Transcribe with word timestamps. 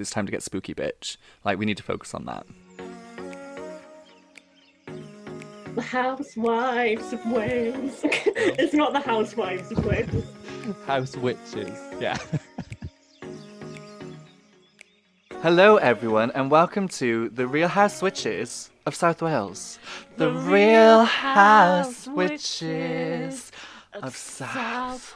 it's 0.00 0.10
time 0.10 0.26
to 0.26 0.32
get 0.32 0.42
spooky, 0.42 0.74
bitch. 0.74 1.16
Like, 1.44 1.58
we 1.58 1.66
need 1.66 1.76
to 1.76 1.82
focus 1.82 2.14
on 2.14 2.24
that. 2.26 2.46
The 5.74 5.82
Housewives 5.82 7.12
of 7.12 7.26
Wales. 7.26 8.00
it's 8.04 8.74
not 8.74 8.92
the 8.92 9.00
Housewives 9.00 9.70
of 9.72 9.84
Wales. 9.84 10.24
House 10.86 11.16
witches. 11.16 11.78
Yeah. 12.00 12.16
Hello, 15.42 15.76
everyone, 15.76 16.30
and 16.32 16.50
welcome 16.50 16.88
to 16.88 17.28
the 17.28 17.46
Real 17.46 17.68
House 17.68 18.02
Witches 18.02 18.70
of 18.86 18.94
South 18.94 19.20
Wales. 19.20 19.78
The, 20.16 20.32
Real 20.32 21.04
House 21.04 22.08
Witches 22.08 23.52
of 23.92 24.16
South 24.16 25.14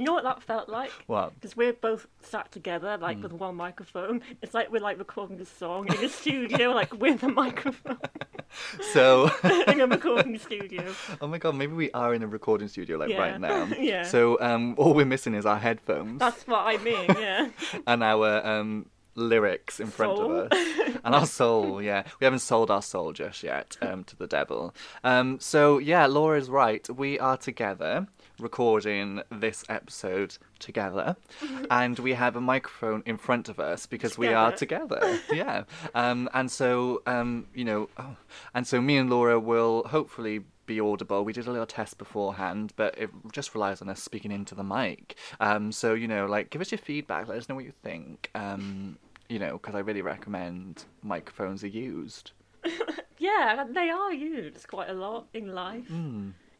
You 0.00 0.06
know 0.06 0.14
what 0.14 0.24
that 0.24 0.42
felt 0.42 0.70
like? 0.70 0.90
What? 1.08 1.34
Because 1.34 1.58
we're 1.58 1.74
both 1.74 2.06
sat 2.22 2.50
together, 2.50 2.96
like 2.96 3.22
with 3.22 3.34
one 3.34 3.54
microphone. 3.56 4.22
It's 4.40 4.54
like 4.54 4.72
we're 4.72 4.80
like 4.80 4.98
recording 4.98 5.38
a 5.42 5.44
song 5.44 5.88
in 5.88 6.02
a 6.02 6.08
studio, 6.08 6.70
like 6.70 6.98
with 6.98 7.22
a 7.22 7.28
microphone 7.28 7.98
So, 8.94 9.30
in 9.68 9.78
a 9.78 9.86
recording 9.86 10.38
studio. 10.38 10.86
oh 11.20 11.26
my 11.26 11.36
god, 11.36 11.54
maybe 11.54 11.74
we 11.74 11.90
are 11.92 12.14
in 12.14 12.22
a 12.22 12.26
recording 12.26 12.68
studio 12.68 12.96
like 12.96 13.10
Yeah. 13.10 13.18
right 13.18 13.38
now. 13.38 13.68
Yeah. 13.78 14.04
So, 14.04 14.40
um, 14.40 14.74
all 14.78 14.94
we're 14.94 15.04
missing 15.04 15.34
is 15.34 15.44
our 15.44 15.58
headphones 15.58 16.18
That's 16.18 16.46
what 16.46 16.60
I 16.66 16.78
mean. 16.78 17.04
Yeah. 17.18 17.50
and 17.86 18.02
our 18.02 18.46
um 18.46 18.86
lyrics 19.14 19.80
in 19.80 19.88
front 19.88 20.16
Soul. 20.16 20.32
of 20.32 20.52
us. 20.52 20.68
And 21.04 21.14
our 21.14 21.26
soul 21.26 21.82
yeah. 21.90 22.04
We 22.20 22.24
haven't 22.24 22.40
sold 22.40 22.70
our 22.70 22.82
soul 22.82 23.12
just 23.12 23.42
yet 23.42 23.76
um 23.82 24.04
to 24.04 24.16
the 24.16 24.26
devil. 24.26 24.74
Um 25.04 25.38
so 25.40 25.78
yeah 25.78 26.06
laura's 26.06 26.48
right. 26.48 26.88
We 26.88 27.18
are 27.18 27.36
together 27.36 28.06
recording 28.38 29.22
this 29.30 29.64
episode 29.68 30.38
together. 30.58 31.16
And 31.70 31.98
we 31.98 32.14
have 32.14 32.36
a 32.36 32.40
microphone 32.40 33.02
in 33.06 33.16
front 33.16 33.48
of 33.48 33.60
us 33.60 33.86
because 33.86 34.16
we 34.18 34.28
are 34.28 34.52
together. 34.52 35.18
Yeah. 35.32 35.64
Um 35.94 36.28
and 36.32 36.50
so 36.50 37.02
um 37.06 37.46
you 37.54 37.64
know 37.64 37.88
oh, 37.98 38.16
and 38.54 38.66
so 38.66 38.80
me 38.80 38.96
and 38.96 39.10
laura 39.10 39.38
will 39.38 39.84
hopefully 39.88 40.40
be 40.70 40.80
audible. 40.80 41.24
We 41.24 41.32
did 41.32 41.48
a 41.48 41.50
little 41.50 41.66
test 41.66 41.98
beforehand, 41.98 42.72
but 42.76 42.96
it 42.96 43.10
just 43.32 43.54
relies 43.54 43.82
on 43.82 43.88
us 43.88 44.00
speaking 44.00 44.30
into 44.30 44.54
the 44.54 44.62
mic. 44.62 45.16
Um, 45.40 45.72
so 45.72 45.94
you 45.94 46.06
know, 46.06 46.26
like, 46.26 46.50
give 46.50 46.62
us 46.62 46.70
your 46.70 46.78
feedback. 46.78 47.26
Let 47.26 47.38
us 47.38 47.48
know 47.48 47.56
what 47.56 47.64
you 47.64 47.72
think. 47.82 48.30
Um, 48.36 48.96
you 49.28 49.40
know, 49.40 49.52
because 49.52 49.74
I 49.74 49.80
really 49.80 50.02
recommend 50.02 50.84
microphones 51.02 51.64
are 51.64 51.68
used. 51.68 52.32
Yeah, 53.18 53.66
they 53.70 53.90
are 53.90 54.14
used 54.14 54.66
quite 54.66 54.88
a 54.88 54.94
lot 54.94 55.26
in 55.34 55.54
life. 55.54 55.90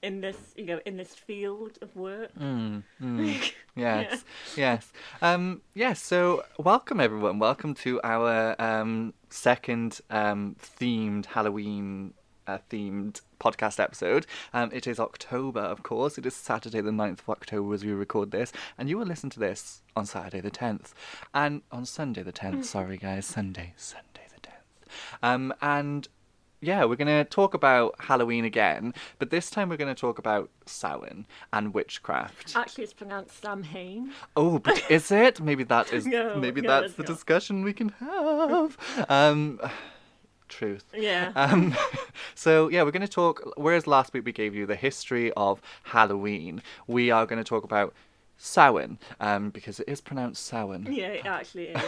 In 0.03 0.21
this, 0.21 0.37
you 0.57 0.67
know, 0.67 0.79
in 0.85 0.99
this 0.99 1.15
field 1.15 1.79
of 1.81 1.97
work. 1.97 2.33
Yes, 3.77 4.25
yes, 4.57 4.93
um, 5.23 5.63
yes. 5.73 6.03
So, 6.03 6.45
welcome 6.59 7.01
everyone. 7.01 7.39
Welcome 7.39 7.73
to 7.77 7.99
our 8.05 8.61
um, 8.61 9.15
second 9.31 10.03
um, 10.11 10.57
themed 10.79 11.25
Halloween 11.25 12.13
uh, 12.51 12.59
themed 12.71 13.21
podcast 13.39 13.79
episode. 13.81 14.27
Um, 14.53 14.71
it 14.73 14.87
is 14.87 14.99
October, 14.99 15.61
of 15.61 15.83
course. 15.83 16.19
It 16.19 16.27
is 16.27 16.35
Saturday, 16.35 16.81
the 16.81 16.91
9th 16.91 17.21
of 17.21 17.29
October, 17.31 17.75
as 17.75 17.85
we 17.85 17.93
record 17.93 18.31
this, 18.31 18.53
and 18.77 18.89
you 18.89 18.99
will 18.99 19.07
listen 19.07 19.31
to 19.31 19.41
this 19.41 19.83
on 19.97 20.07
Saturday, 20.07 20.41
the 20.41 20.51
10th, 20.51 20.93
and 21.33 21.63
on 21.71 21.85
Sunday, 21.87 22.23
the 22.23 22.33
10th. 22.33 22.65
Sorry, 22.65 22.97
guys, 22.97 23.27
Sunday, 23.27 23.73
Sunday, 23.77 24.27
the 24.35 24.49
10th. 24.49 24.89
Um, 25.23 25.55
and 25.63 26.09
yeah, 26.61 26.85
we're 26.85 26.97
going 26.97 27.09
to 27.09 27.25
talk 27.25 27.55
about 27.55 27.95
Halloween 28.01 28.45
again, 28.45 28.93
but 29.19 29.31
this 29.31 29.49
time 29.49 29.69
we're 29.71 29.79
going 29.79 29.95
to 29.95 29.99
talk 29.99 30.19
about 30.19 30.51
Samhain 30.67 31.27
and 31.53 31.73
witchcraft. 31.73 32.55
Actually, 32.55 32.85
it's 32.85 32.93
pronounced 32.93 33.41
Samhain. 33.41 34.13
Oh, 34.37 34.59
but 34.59 34.91
is 34.91 35.11
it? 35.11 35.41
Maybe 35.41 35.65
that 35.65 35.93
is. 35.93 36.07
No, 36.11 36.35
maybe 36.37 36.61
no, 36.61 36.81
that's 36.81 36.95
the 36.95 37.05
not. 37.05 37.07
discussion 37.07 37.63
we 37.63 37.73
can 37.73 37.91
have. 37.91 38.77
Um, 39.09 39.61
truth. 40.51 40.85
Yeah. 40.95 41.33
Um, 41.37 41.75
so 42.35 42.69
yeah, 42.69 42.83
we're 42.83 42.91
going 42.91 43.01
to 43.03 43.09
talk. 43.09 43.43
Whereas 43.57 43.87
last 43.87 44.13
week 44.13 44.25
we 44.25 44.33
gave 44.33 44.55
you 44.55 44.67
the 44.67 44.77
history 44.77 45.33
of 45.33 45.61
Halloween, 45.85 46.63
we 46.87 47.11
are 47.11 47.25
going 47.27 47.39
to 47.43 47.49
talk 47.49 47.65
about 47.65 47.95
Samhain, 48.43 48.99
um, 49.21 49.51
because 49.51 49.81
it 49.81 49.89
is 49.89 50.01
pronounced 50.01 50.45
Samhain. 50.47 50.87
yeah, 50.91 51.09
it 51.09 51.27
actually 51.27 51.69
is. 51.69 51.83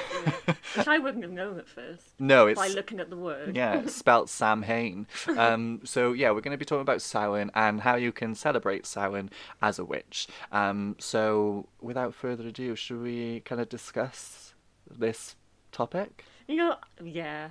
Yeah. 0.47 0.55
Which 0.77 0.87
I 0.87 0.99
wouldn't 0.99 1.23
have 1.25 1.33
known 1.33 1.59
at 1.59 1.67
first 1.67 2.03
No, 2.19 2.47
it's 2.47 2.61
by 2.61 2.69
looking 2.69 3.01
at 3.01 3.09
the 3.09 3.17
word. 3.17 3.57
yeah, 3.57 3.81
it's 3.81 3.95
spelt 3.95 4.29
Sam 4.29 4.61
Hain. 4.63 5.07
Um, 5.37 5.81
so 5.85 6.13
yeah, 6.13 6.31
we're 6.31 6.43
going 6.43 6.53
to 6.53 6.59
be 6.59 6.67
talking 6.67 6.83
about 6.83 7.01
Samhain 7.01 7.51
and 7.55 7.81
how 7.81 7.97
you 7.97 8.13
can 8.13 8.35
celebrate 8.35 8.85
Samhain 8.87 9.31
as 9.63 9.79
a 9.79 9.85
witch. 9.85 10.29
Um, 10.53 10.97
so 10.99 11.69
without 11.81 12.15
further 12.15 12.47
ado, 12.49 12.77
should 12.77 13.01
we 13.01 13.41
kind 13.41 13.61
of 13.61 13.71
discuss 13.71 14.53
this 14.91 15.37
topic? 15.73 16.25
You 16.49 16.57
know, 16.57 16.77
yeah, 17.03 17.51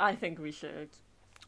I 0.00 0.14
think 0.14 0.38
we 0.38 0.50
should. 0.50 0.88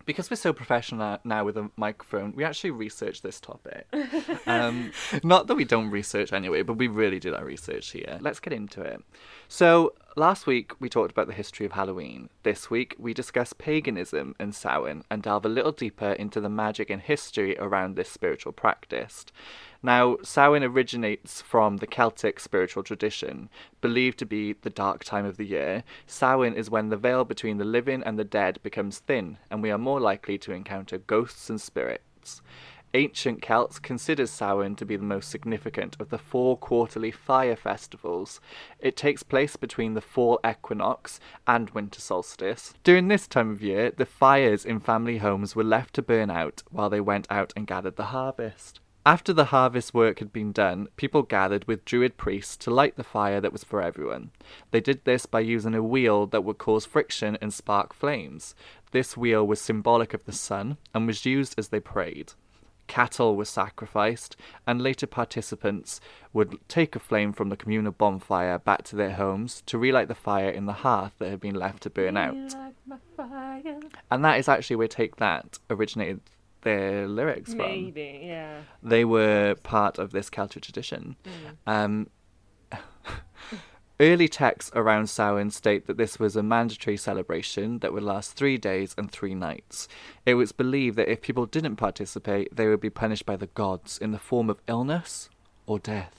Because 0.05 0.31
we're 0.31 0.37
so 0.37 0.53
professional 0.53 1.19
now 1.25 1.45
with 1.45 1.57
a 1.57 1.71
microphone, 1.77 2.33
we 2.35 2.45
actually 2.45 2.73
research 2.73 3.23
this 3.23 3.41
topic. 3.41 3.87
um, 4.47 4.93
not 5.23 5.47
that 5.47 5.55
we 5.55 5.65
don't 5.65 5.91
research 5.91 6.33
anyway, 6.33 6.63
but 6.63 6.75
we 6.75 6.89
really 6.89 7.21
did 7.21 7.35
our 7.35 7.45
research 7.45 7.93
here. 7.93 8.19
Let's 8.21 8.41
get 8.41 8.53
into 8.53 8.83
it. 8.83 9.01
So, 9.49 9.95
last 10.17 10.47
week 10.47 10.73
we 10.79 10.89
talked 10.89 11.11
about 11.11 11.27
the 11.27 11.33
history 11.33 11.65
of 11.65 11.73
Halloween. 11.73 12.29
This 12.43 12.71
week 12.71 12.95
we 12.99 13.15
discuss 13.15 13.53
paganism 13.53 14.35
and 14.39 14.55
Samhain 14.55 15.05
and 15.11 15.23
delve 15.23 15.47
a 15.47 15.49
little 15.49 15.73
deeper 15.73 16.13
into 16.13 16.41
the 16.41 16.49
magic 16.49 16.91
and 16.91 17.01
history 17.01 17.57
around 17.59 17.97
this 17.97 18.11
spiritual 18.11 18.53
practice. 18.53 19.25
Now, 19.83 20.19
Samhain 20.23 20.65
originates 20.65 21.41
from 21.41 21.79
the 21.79 21.87
Celtic 21.87 22.41
spiritual 22.41 22.83
tradition. 22.83 23.49
Believed 23.81 24.19
to 24.19 24.27
be 24.27 24.53
the 24.53 24.71
dark 24.71 25.05
time 25.05 25.25
of 25.25 25.37
the 25.37 25.47
year, 25.47 25.83
Samhain 26.07 26.55
is 26.55 26.71
when 26.71 26.91
the 26.91 26.97
veil 26.97 27.25
between 27.25 27.59
the 27.59 27.65
living 27.65 28.03
and 28.03 28.19
the 28.19 28.25
dead 28.25 28.59
becomes 28.63 28.99
thin, 28.99 29.39
and 29.51 29.63
we 29.63 29.71
are 29.71 29.79
more 29.79 30.01
likely 30.01 30.39
to 30.39 30.53
encounter 30.53 30.99
ghosts 30.99 31.49
and 31.49 31.61
spirits. 31.61 32.43
Ancient 32.95 33.41
Celts 33.41 33.79
considered 33.79 34.29
Samhain 34.29 34.77
to 34.77 34.85
be 34.85 34.97
the 34.97 35.03
most 35.03 35.31
significant 35.31 35.97
of 35.99 36.11
the 36.11 36.19
four 36.19 36.59
quarterly 36.59 37.11
fire 37.11 37.57
festivals. 37.57 38.39
It 38.79 38.99
takes 38.99 39.23
place 39.23 39.57
between 39.57 39.95
the 39.95 40.03
fall 40.03 40.39
equinox 40.47 41.19
and 41.47 41.71
winter 41.71 42.03
solstice. 42.03 42.75
During 42.85 43.09
this 43.09 43.27
time 43.27 43.51
of 43.51 43.63
year, 43.63 43.91
the 43.91 44.05
fires 44.05 44.67
in 44.67 44.79
family 44.79 45.19
homes 45.19 45.57
were 45.57 45.65
left 45.65 45.95
to 45.95 46.03
burn 46.03 46.31
out 46.31 46.63
while 46.71 46.91
they 46.91 47.01
went 47.01 47.27
out 47.31 47.55
and 47.57 47.67
gathered 47.67 47.97
the 47.97 48.13
harvest. 48.13 48.81
After 49.07 49.33
the 49.33 49.47
harvest 49.47 49.95
work 49.95 50.19
had 50.19 50.33
been 50.33 50.53
done, 50.53 50.89
people 50.97 51.23
gathered 51.23 51.67
with 51.67 51.87
druid 51.87 52.19
priests 52.19 52.57
to 52.59 52.71
light 52.71 52.97
the 52.97 53.03
fire 53.03 53.41
that 53.41 53.53
was 53.53 53.65
for 53.65 53.83
everyone. 53.83 54.33
They 54.71 54.81
did 54.81 55.05
this 55.05 55.25
by 55.25 55.41
using 55.41 55.75
a 55.75 55.83
wheel 55.83 56.27
that 56.27 56.45
would 56.45 56.59
cause 56.59 56.85
friction 56.85 57.39
and 57.41 57.55
spark 57.55 57.95
flames. 57.95 58.55
This 58.93 59.17
wheel 59.17 59.47
was 59.47 59.63
symbolic 59.63 60.13
of 60.13 60.27
the 60.27 60.33
sun 60.33 60.77
and 60.95 61.07
was 61.07 61.25
used 61.25 61.55
as 61.57 61.69
they 61.69 61.81
prayed. 61.81 62.35
Cattle 62.87 63.37
were 63.37 63.45
sacrificed, 63.45 64.37
and 64.67 64.83
later 64.83 65.07
participants 65.07 66.01
would 66.33 66.57
take 66.69 66.95
a 66.95 66.99
flame 66.99 67.33
from 67.33 67.49
the 67.49 67.57
communal 67.57 67.93
bonfire 67.93 68.59
back 68.59 68.83
to 68.85 68.97
their 68.97 69.13
homes 69.13 69.63
to 69.67 69.79
relight 69.79 70.09
the 70.09 70.15
fire 70.15 70.51
in 70.51 70.67
the 70.67 70.73
hearth 70.73 71.13
that 71.19 71.31
had 71.31 71.41
been 71.41 71.55
left 71.55 71.83
to 71.85 71.91
burn 71.91 72.17
out. 72.17 72.35
You 72.35 72.49
like 72.49 72.75
my 72.87 72.97
fire? 73.17 73.81
And 74.11 74.25
that 74.25 74.39
is 74.39 74.49
actually 74.49 74.77
where 74.77 74.89
Take 74.89 75.17
That 75.17 75.59
originated 75.71 76.21
their 76.63 77.09
lyrics 77.09 77.51
from 77.51 77.59
Maybe, 77.59 78.23
yeah. 78.25 78.61
they 78.83 79.05
were 79.05 79.57
part 79.63 79.99
of 79.99 80.13
this 80.13 80.31
Celtic 80.31 80.63
tradition. 80.63 81.17
Um, 81.67 82.09
early 84.03 84.27
texts 84.27 84.73
around 84.75 85.09
Samhain 85.09 85.49
state 85.53 85.87
that 85.87 85.97
this 85.97 86.19
was 86.19 86.35
a 86.35 86.43
mandatory 86.43 86.97
celebration 86.97 87.79
that 87.79 87.93
would 87.93 88.03
last 88.03 88.33
three 88.33 88.59
days 88.59 88.97
and 88.99 89.09
three 89.09 89.35
nights. 89.35 89.87
It 90.27 90.35
was 90.35 90.51
believed 90.51 90.97
that 90.97 91.09
if 91.09 91.23
people 91.23 91.47
didn't 91.47 91.77
participate, 91.77 92.55
they 92.55 92.67
would 92.67 92.81
be 92.81 92.91
punished 92.91 93.25
by 93.25 93.37
the 93.37 93.47
gods 93.47 93.99
in 93.99 94.11
the 94.11 94.19
form 94.19 94.51
of 94.51 94.61
illness 94.67 95.31
or 95.67 95.79
death. 95.79 96.19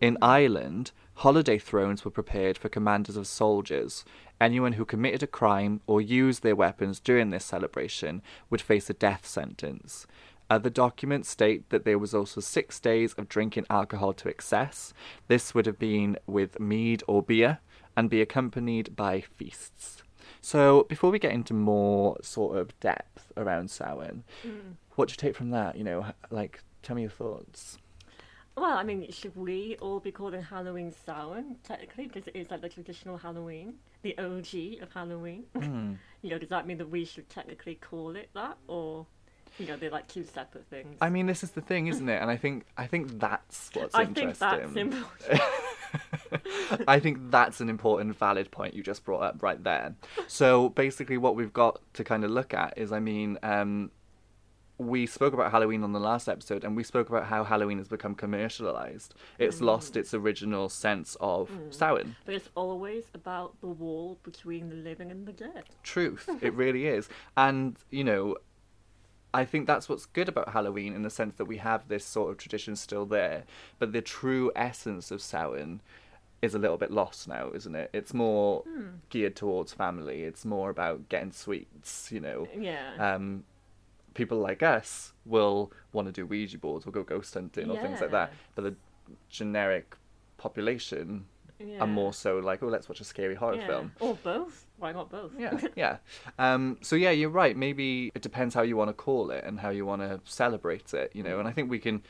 In 0.00 0.16
Ireland, 0.22 0.92
holiday 1.16 1.58
thrones 1.58 2.06
were 2.06 2.10
prepared 2.10 2.56
for 2.56 2.70
commanders 2.70 3.18
of 3.18 3.26
soldiers. 3.26 4.06
Anyone 4.40 4.72
who 4.72 4.86
committed 4.86 5.22
a 5.22 5.26
crime 5.26 5.82
or 5.86 6.00
used 6.00 6.42
their 6.42 6.56
weapons 6.56 7.00
during 7.00 7.28
this 7.28 7.44
celebration 7.44 8.22
would 8.48 8.62
face 8.62 8.88
a 8.88 8.94
death 8.94 9.26
sentence. 9.26 10.06
Other 10.50 10.70
documents 10.70 11.30
state 11.30 11.68
that 11.70 11.84
there 11.84 11.98
was 11.98 12.14
also 12.14 12.40
six 12.40 12.78
days 12.78 13.14
of 13.14 13.28
drinking 13.28 13.66
alcohol 13.70 14.12
to 14.14 14.28
excess. 14.28 14.92
This 15.28 15.54
would 15.54 15.66
have 15.66 15.78
been 15.78 16.18
with 16.26 16.60
mead 16.60 17.02
or 17.06 17.22
beer 17.22 17.58
and 17.96 18.10
be 18.10 18.20
accompanied 18.20 18.94
by 18.94 19.20
feasts. 19.20 20.02
So, 20.40 20.84
before 20.84 21.10
we 21.10 21.18
get 21.18 21.32
into 21.32 21.54
more 21.54 22.18
sort 22.22 22.58
of 22.58 22.78
depth 22.80 23.32
around 23.36 23.70
Samhain, 23.70 24.24
what 24.96 25.08
do 25.08 25.12
you 25.12 25.16
take 25.16 25.36
from 25.36 25.50
that? 25.50 25.76
You 25.76 25.84
know, 25.84 26.06
like, 26.30 26.62
tell 26.82 26.94
me 26.96 27.02
your 27.02 27.10
thoughts. 27.10 27.78
Well, 28.56 28.76
I 28.76 28.84
mean, 28.84 29.10
should 29.10 29.34
we 29.34 29.76
all 29.80 29.98
be 29.98 30.12
calling 30.12 30.42
Halloween 30.42 30.92
Samhain, 30.92 31.56
technically, 31.64 32.06
because 32.06 32.28
it 32.28 32.36
is 32.36 32.50
like 32.50 32.60
the 32.60 32.68
traditional 32.68 33.16
Halloween, 33.16 33.74
the 34.02 34.16
OG 34.18 34.82
of 34.82 34.92
Halloween? 34.92 35.44
Hmm. 35.56 35.94
you 36.22 36.30
know, 36.30 36.38
does 36.38 36.50
that 36.50 36.66
mean 36.66 36.78
that 36.78 36.88
we 36.88 37.04
should 37.04 37.28
technically 37.28 37.74
call 37.74 38.14
it 38.14 38.28
that, 38.34 38.56
or 38.68 39.06
you 39.58 39.66
know, 39.66 39.76
they're 39.76 39.90
like 39.90 40.08
two 40.08 40.24
separate 40.24 40.66
things? 40.66 40.96
I 41.00 41.10
mean, 41.10 41.26
this 41.26 41.42
is 41.42 41.50
the 41.52 41.60
thing, 41.60 41.86
isn't 41.86 42.08
it? 42.08 42.20
And 42.20 42.30
I 42.30 42.36
think 42.36 42.66
I 42.76 42.86
think 42.86 43.18
that's 43.18 43.70
what's 43.74 43.94
I 43.94 44.02
interesting. 44.02 44.38
think 44.38 44.38
that's 44.38 44.76
important. 44.76 45.42
I 46.88 46.98
think 46.98 47.30
that's 47.30 47.60
an 47.60 47.68
important, 47.68 48.16
valid 48.16 48.50
point 48.50 48.74
you 48.74 48.82
just 48.82 49.04
brought 49.04 49.22
up 49.22 49.42
right 49.42 49.62
there. 49.62 49.94
So 50.26 50.70
basically, 50.70 51.18
what 51.18 51.36
we've 51.36 51.52
got 51.52 51.80
to 51.94 52.04
kind 52.04 52.24
of 52.24 52.30
look 52.30 52.52
at 52.52 52.76
is, 52.76 52.90
I 52.92 53.00
mean, 53.00 53.38
um, 53.42 53.90
we 54.78 55.06
spoke 55.06 55.32
about 55.32 55.52
Halloween 55.52 55.84
on 55.84 55.92
the 55.92 56.00
last 56.00 56.28
episode, 56.28 56.64
and 56.64 56.76
we 56.76 56.82
spoke 56.82 57.08
about 57.08 57.26
how 57.26 57.44
Halloween 57.44 57.78
has 57.78 57.88
become 57.88 58.14
commercialized. 58.14 59.14
It's 59.38 59.60
lost 59.60 59.96
its 59.96 60.12
original 60.14 60.68
sense 60.68 61.16
of 61.20 61.50
Samhain. 61.70 62.16
But 62.24 62.34
it's 62.34 62.48
always 62.56 63.04
about 63.14 63.60
the 63.60 63.68
wall 63.68 64.18
between 64.24 64.68
the 64.68 64.76
living 64.76 65.10
and 65.10 65.26
the 65.26 65.32
dead. 65.32 65.64
Truth, 65.84 66.28
it 66.40 66.52
really 66.54 66.86
is. 66.88 67.08
And, 67.36 67.76
you 67.90 68.02
know, 68.02 68.36
I 69.34 69.44
think 69.44 69.66
that's 69.66 69.88
what's 69.88 70.06
good 70.06 70.28
about 70.28 70.50
Halloween 70.50 70.94
in 70.94 71.02
the 71.02 71.10
sense 71.10 71.34
that 71.36 71.46
we 71.46 71.56
have 71.58 71.88
this 71.88 72.04
sort 72.04 72.30
of 72.30 72.38
tradition 72.38 72.76
still 72.76 73.04
there, 73.04 73.42
but 73.80 73.92
the 73.92 74.00
true 74.00 74.52
essence 74.54 75.10
of 75.10 75.20
Samhain 75.20 75.80
is 76.40 76.54
a 76.54 76.58
little 76.58 76.76
bit 76.76 76.92
lost 76.92 77.26
now, 77.26 77.50
isn't 77.52 77.74
it? 77.74 77.90
It's 77.92 78.14
more 78.14 78.62
geared 79.10 79.34
towards 79.34 79.72
family. 79.72 80.22
It's 80.22 80.44
more 80.44 80.70
about 80.70 81.08
getting 81.08 81.32
sweets, 81.32 82.12
you 82.12 82.20
know. 82.20 82.46
Yeah. 82.56 82.92
Um, 82.98 83.44
people 84.14 84.38
like 84.38 84.62
us 84.62 85.12
will 85.26 85.72
want 85.92 86.06
to 86.06 86.12
do 86.12 86.26
Ouija 86.26 86.58
boards 86.58 86.86
or 86.86 86.92
go 86.92 87.02
ghost 87.02 87.34
hunting 87.34 87.70
or 87.70 87.80
things 87.80 88.00
like 88.00 88.12
that, 88.12 88.32
but 88.54 88.62
the 88.62 88.74
generic 89.28 89.96
population 90.36 91.26
yeah. 91.58 91.84
more 91.84 92.12
so 92.12 92.38
like, 92.38 92.62
oh, 92.62 92.68
let's 92.68 92.88
watch 92.88 93.00
a 93.00 93.04
scary 93.04 93.34
horror 93.34 93.56
yeah. 93.56 93.66
film. 93.66 93.92
Or 94.00 94.14
both. 94.22 94.66
Why 94.78 94.92
not 94.92 95.10
both? 95.10 95.32
Yeah, 95.38 95.58
yeah. 95.76 95.96
Um, 96.38 96.78
so 96.82 96.96
yeah, 96.96 97.10
you're 97.10 97.30
right. 97.30 97.56
Maybe 97.56 98.10
it 98.14 98.22
depends 98.22 98.54
how 98.54 98.62
you 98.62 98.76
want 98.76 98.90
to 98.90 98.94
call 98.94 99.30
it 99.30 99.44
and 99.44 99.60
how 99.60 99.70
you 99.70 99.86
want 99.86 100.02
to 100.02 100.20
celebrate 100.24 100.92
it. 100.94 101.12
You 101.14 101.22
know, 101.22 101.38
and 101.38 101.48
I 101.48 101.52
think 101.52 101.70
we 101.70 101.78
can, 101.78 102.02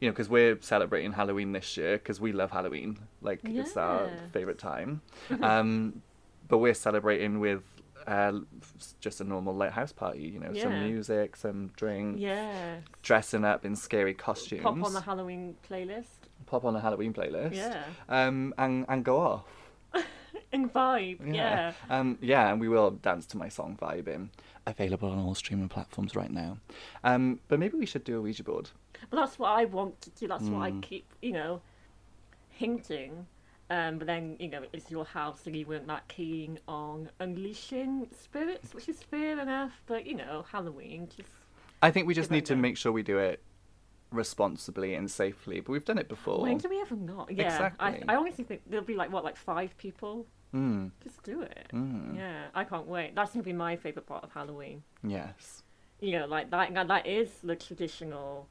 you 0.00 0.08
know, 0.08 0.12
because 0.12 0.28
we're 0.28 0.60
celebrating 0.60 1.12
Halloween 1.12 1.52
this 1.52 1.76
year 1.76 1.98
because 1.98 2.20
we 2.20 2.32
love 2.32 2.50
Halloween. 2.50 2.98
Like 3.20 3.40
it's 3.44 3.76
our 3.76 4.10
favorite 4.32 4.58
time. 4.58 5.02
Um, 5.42 6.02
but 6.48 6.58
we're 6.58 6.74
celebrating 6.74 7.40
with 7.40 7.62
uh, 8.06 8.32
just 9.00 9.20
a 9.20 9.24
normal 9.24 9.54
lighthouse 9.54 9.92
party. 9.92 10.22
You 10.22 10.40
know, 10.40 10.52
some 10.54 10.84
music, 10.84 11.36
some 11.36 11.68
drinks, 11.76 12.20
Yeah. 12.20 12.76
dressing 13.02 13.44
up 13.44 13.64
in 13.64 13.76
scary 13.76 14.14
costumes. 14.14 14.62
Pop 14.62 14.82
on 14.82 14.92
the 14.92 15.00
Halloween 15.00 15.56
playlist. 15.68 16.21
Pop 16.46 16.64
on 16.64 16.76
a 16.76 16.80
Halloween 16.80 17.12
playlist. 17.12 17.54
Yeah. 17.54 17.84
Um, 18.08 18.54
and 18.58 18.84
and 18.88 19.04
go 19.04 19.18
off. 19.20 19.44
In 20.52 20.68
vibe. 20.68 21.34
Yeah. 21.34 21.72
Um, 21.88 22.18
yeah, 22.20 22.50
and 22.50 22.60
we 22.60 22.68
will 22.68 22.90
dance 22.90 23.26
to 23.26 23.36
my 23.38 23.48
song 23.48 23.78
Vibing. 23.80 24.28
Available 24.66 25.08
on 25.10 25.18
all 25.18 25.34
streaming 25.34 25.68
platforms 25.68 26.14
right 26.14 26.30
now. 26.30 26.58
Um, 27.04 27.40
but 27.48 27.58
maybe 27.58 27.76
we 27.78 27.86
should 27.86 28.04
do 28.04 28.18
a 28.18 28.20
Ouija 28.22 28.44
board. 28.44 28.70
But 29.10 29.16
that's 29.16 29.38
what 29.38 29.50
I 29.50 29.64
want 29.64 30.00
to 30.02 30.10
do. 30.10 30.28
That's 30.28 30.44
what 30.44 30.62
I 30.62 30.70
Mm. 30.70 30.82
keep, 30.82 31.06
you 31.20 31.32
know, 31.32 31.62
hinting. 32.50 33.26
Um, 33.70 33.98
but 33.98 34.06
then, 34.06 34.36
you 34.38 34.48
know, 34.48 34.62
it's 34.72 34.90
your 34.90 35.04
house 35.04 35.46
and 35.46 35.56
you 35.56 35.66
weren't 35.66 35.86
that 35.86 36.06
keen 36.08 36.58
on 36.68 37.08
unleashing 37.20 38.06
spirits, 38.12 38.74
which 38.74 38.88
is 38.88 39.02
fair 39.02 39.40
enough. 39.40 39.72
But, 39.86 40.06
you 40.06 40.14
know, 40.14 40.44
Halloween, 40.50 41.08
just. 41.16 41.28
I 41.80 41.90
think 41.90 42.06
we 42.06 42.14
just 42.14 42.30
need 42.30 42.46
to 42.46 42.56
make 42.56 42.76
sure 42.76 42.92
we 42.92 43.02
do 43.02 43.18
it 43.18 43.40
responsibly 44.12 44.94
and 44.94 45.10
safely. 45.10 45.60
But 45.60 45.72
we've 45.72 45.84
done 45.84 45.98
it 45.98 46.08
before. 46.08 46.40
When 46.42 46.58
do 46.58 46.68
we 46.68 46.80
ever 46.80 46.96
not? 46.96 47.30
Yeah. 47.30 47.44
Exactly. 47.44 48.04
I, 48.08 48.12
I 48.12 48.16
honestly 48.16 48.44
think 48.44 48.62
there'll 48.68 48.84
be 48.84 48.94
like, 48.96 49.12
what, 49.12 49.24
like 49.24 49.36
five 49.36 49.76
people? 49.78 50.26
Mm, 50.54 50.90
Just 51.02 51.22
do 51.22 51.40
it. 51.42 51.68
mm, 51.72 52.14
Yeah, 52.16 52.44
I 52.54 52.64
can't 52.64 52.86
wait. 52.86 53.14
That's 53.14 53.32
going 53.32 53.42
to 53.42 53.46
be 53.48 53.54
my 53.54 53.76
favourite 53.76 54.06
part 54.06 54.22
of 54.22 54.32
Halloween. 54.32 54.82
Yes. 55.02 55.62
You 56.00 56.18
know, 56.18 56.26
like 56.26 56.50
that, 56.50 56.74
that 56.88 57.06
is 57.06 57.30
the 57.42 57.56
traditional 57.56 58.48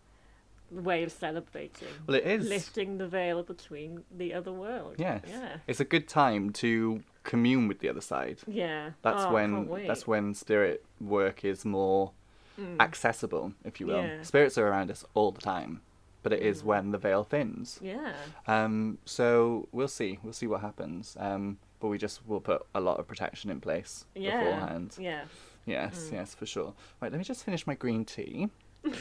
way 0.71 1.03
of 1.03 1.11
celebrating. 1.11 1.87
Well, 2.07 2.15
it 2.15 2.25
is. 2.25 2.47
Lifting 2.47 2.97
the 2.97 3.07
veil 3.07 3.43
between 3.43 4.03
the 4.17 4.33
other 4.33 4.51
world. 4.51 4.95
Yes. 4.97 5.21
Yeah. 5.27 5.57
It's 5.67 5.79
a 5.81 5.85
good 5.85 6.07
time 6.07 6.51
to 6.53 7.03
commune 7.23 7.67
with 7.67 7.79
the 7.79 7.89
other 7.89 8.01
side. 8.01 8.39
Yeah. 8.47 8.91
That's 9.01 9.25
Oh, 9.25 9.33
when 9.33 9.53
can't 9.53 9.67
wait. 9.69 9.87
that's 9.87 10.07
when 10.07 10.33
spirit 10.33 10.83
work 10.99 11.43
is 11.45 11.65
more 11.65 12.13
Mm. 12.61 12.79
accessible, 12.79 13.53
if 13.65 13.79
you 13.79 13.87
will. 13.87 14.03
Yeah. 14.03 14.21
Spirits 14.23 14.57
are 14.57 14.67
around 14.67 14.91
us 14.91 15.03
all 15.13 15.31
the 15.31 15.41
time, 15.41 15.81
but 16.23 16.31
it 16.33 16.41
is 16.41 16.63
when 16.63 16.91
the 16.91 16.97
veil 16.97 17.23
thins. 17.23 17.79
Yeah. 17.81 18.13
Um, 18.47 18.97
so 19.05 19.67
we'll 19.71 19.87
see. 19.87 20.19
We'll 20.23 20.33
see 20.33 20.47
what 20.47 20.61
happens. 20.61 21.15
Um, 21.19 21.57
but 21.79 21.87
we 21.87 21.97
just 21.97 22.27
will 22.27 22.41
put 22.41 22.65
a 22.75 22.79
lot 22.79 22.99
of 22.99 23.07
protection 23.07 23.49
in 23.49 23.59
place 23.61 24.05
Yeah. 24.15 24.39
beforehand. 24.43 24.95
Yeah. 24.99 25.23
Yes, 25.65 26.09
Mm. 26.09 26.13
yes, 26.13 26.35
for 26.35 26.45
sure. 26.45 26.73
Right, 27.01 27.11
let 27.11 27.17
me 27.17 27.23
just 27.23 27.43
finish 27.43 27.65
my 27.67 27.75
green 27.75 28.05
tea. 28.05 28.49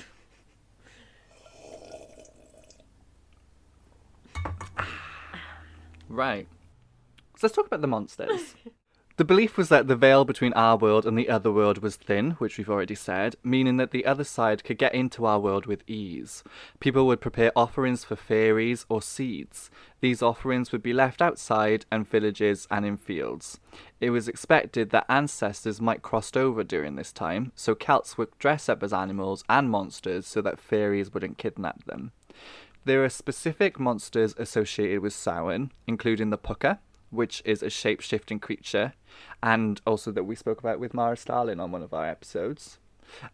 right. 6.09 6.47
So 7.37 7.47
let's 7.47 7.55
talk 7.55 7.67
about 7.67 7.81
the 7.81 7.87
monsters. 7.89 8.55
The 9.21 9.27
belief 9.27 9.59
was 9.59 9.69
that 9.69 9.87
the 9.87 9.97
veil 9.97 10.25
between 10.25 10.55
our 10.55 10.79
world 10.79 11.05
and 11.05 11.19
the 11.19 11.29
other 11.29 11.53
world 11.53 11.83
was 11.83 11.97
thin, 11.97 12.31
which 12.39 12.57
we've 12.57 12.71
already 12.71 12.95
said, 12.95 13.37
meaning 13.45 13.77
that 13.77 13.91
the 13.91 14.07
other 14.07 14.25
side 14.25 14.65
could 14.65 14.79
get 14.79 14.95
into 14.95 15.27
our 15.27 15.39
world 15.39 15.67
with 15.67 15.85
ease. 15.87 16.43
People 16.81 17.07
would 17.07 17.21
prepare 17.21 17.53
offerings 17.55 18.03
for 18.03 18.17
fairies 18.17 18.87
or 18.89 19.03
seeds. 19.03 19.71
These 20.01 20.23
offerings 20.23 20.73
would 20.73 20.83
be 20.83 20.95
left 20.95 21.21
outside 21.21 21.85
and 21.93 22.09
villages 22.09 22.67
and 22.71 22.87
in 22.87 22.97
fields. 22.97 23.61
It 24.01 24.09
was 24.09 24.27
expected 24.27 24.89
that 24.89 25.05
ancestors 25.07 25.83
might 25.83 26.01
cross 26.01 26.35
over 26.35 26.65
during 26.65 26.97
this 26.97 27.13
time, 27.13 27.53
so 27.55 27.75
Celts 27.75 28.17
would 28.17 28.31
dress 28.39 28.71
up 28.71 28.83
as 28.83 28.95
animals 28.95 29.45
and 29.51 29.69
monsters 29.69 30.27
so 30.27 30.41
that 30.41 30.59
fairies 30.59 31.13
wouldn't 31.13 31.37
kidnap 31.37 31.85
them. 31.85 32.13
There 32.87 33.05
are 33.05 33.11
specific 33.11 33.79
monsters 33.79 34.35
associated 34.39 35.01
with 35.01 35.13
Samhain, 35.13 35.73
including 35.87 36.31
the 36.31 36.39
Pucker, 36.39 36.79
which 37.11 37.43
is 37.45 37.63
a 37.63 37.71
shape 37.71 38.01
shifting 38.01 38.39
creature, 38.41 38.93
and 39.43 39.81
also 39.87 40.11
that 40.13 40.25
we 40.25 40.35
spoke 40.35 40.61
about 40.61 40.81
with 40.81 40.95
Mara 40.95 41.17
Starlin 41.17 41.61
on 41.61 41.73
one 41.73 41.83
of 41.83 41.93
our 41.93 42.07
episodes. 42.07 42.79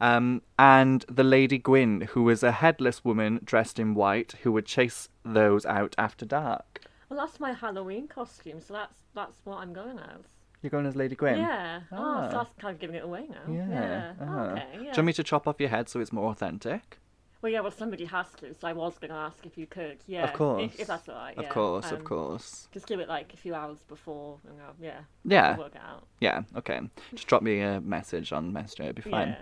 Um, 0.00 0.40
and 0.58 1.04
the 1.08 1.24
Lady 1.24 1.58
Gwyn, 1.58 2.00
who 2.12 2.22
was 2.22 2.42
a 2.42 2.52
headless 2.52 3.04
woman 3.04 3.40
dressed 3.44 3.78
in 3.78 3.94
white 3.94 4.34
who 4.42 4.52
would 4.52 4.64
chase 4.66 5.08
those 5.24 5.66
out 5.66 5.94
after 5.98 6.24
dark. 6.24 6.80
Well, 7.10 7.18
that's 7.20 7.38
my 7.38 7.52
Halloween 7.52 8.08
costume, 8.08 8.60
so 8.60 8.72
that's 8.74 8.94
that's 9.14 9.36
what 9.44 9.58
I'm 9.58 9.72
going 9.72 9.98
as. 9.98 10.22
You're 10.62 10.70
going 10.70 10.86
as 10.86 10.96
Lady 10.96 11.14
Gwyn? 11.14 11.38
Yeah. 11.38 11.80
Oh, 11.92 11.96
Ah. 11.96 12.28
so 12.30 12.36
that's 12.38 12.50
kind 12.58 12.74
of 12.74 12.80
giving 12.80 12.96
it 12.96 13.04
away 13.04 13.26
now. 13.28 13.52
Yeah. 13.52 13.68
Yeah. 13.68 14.12
ah. 14.20 14.44
Okay. 14.52 14.66
Do 14.76 14.80
you 14.82 14.86
want 14.88 15.04
me 15.04 15.12
to 15.12 15.22
chop 15.22 15.46
off 15.46 15.60
your 15.60 15.68
head 15.68 15.88
so 15.88 16.00
it's 16.00 16.12
more 16.12 16.30
authentic? 16.30 16.98
Well, 17.42 17.52
yeah. 17.52 17.60
Well, 17.60 17.70
somebody 17.70 18.04
has 18.06 18.26
to, 18.40 18.54
so 18.54 18.66
I 18.66 18.72
was 18.72 18.98
going 18.98 19.10
to 19.10 19.16
ask 19.16 19.44
if 19.46 19.56
you 19.58 19.66
could. 19.66 19.98
Yeah. 20.06 20.24
Of 20.24 20.32
course. 20.32 20.62
If, 20.74 20.80
if 20.80 20.86
that's 20.86 21.08
all 21.08 21.14
right. 21.16 21.36
Of 21.36 21.44
yeah. 21.44 21.50
course, 21.50 21.86
of 21.92 21.98
Um, 21.98 22.04
course. 22.04 22.68
Just 22.72 22.86
give 22.86 22.98
it 23.00 23.08
like 23.08 23.32
a 23.34 23.36
few 23.36 23.54
hours 23.54 23.78
before, 23.88 24.38
and 24.48 24.58
yeah. 24.80 25.00
Yeah, 25.24 25.56
work 25.56 25.74
out. 25.76 26.06
yeah, 26.20 26.42
okay. 26.56 26.80
Just 27.14 27.26
drop 27.26 27.42
me 27.42 27.60
a 27.60 27.80
message 27.80 28.32
on 28.32 28.52
Messenger, 28.52 28.84
It'd 28.84 28.96
be 28.96 29.10
fine. 29.10 29.36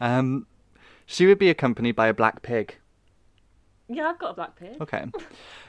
Yeah. 0.00 0.18
Um, 0.18 0.46
she 1.06 1.26
would 1.26 1.38
be 1.38 1.50
accompanied 1.50 1.96
by 1.96 2.06
a 2.06 2.14
black 2.14 2.42
pig. 2.42 2.76
Yeah, 3.88 4.10
I've 4.10 4.18
got 4.20 4.30
a 4.30 4.34
black 4.34 4.54
pig. 4.54 4.80
Okay. 4.80 5.06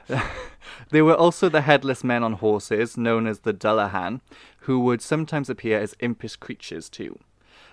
there 0.91 1.03
were 1.03 1.15
also 1.15 1.49
the 1.49 1.61
headless 1.61 2.03
men 2.03 2.21
on 2.23 2.33
horses, 2.33 2.95
known 2.95 3.25
as 3.25 3.39
the 3.39 3.53
Dullahan, 3.53 4.21
who 4.59 4.79
would 4.81 5.01
sometimes 5.01 5.49
appear 5.49 5.79
as 5.79 5.95
impish 5.99 6.35
creatures 6.35 6.87
too. 6.89 7.17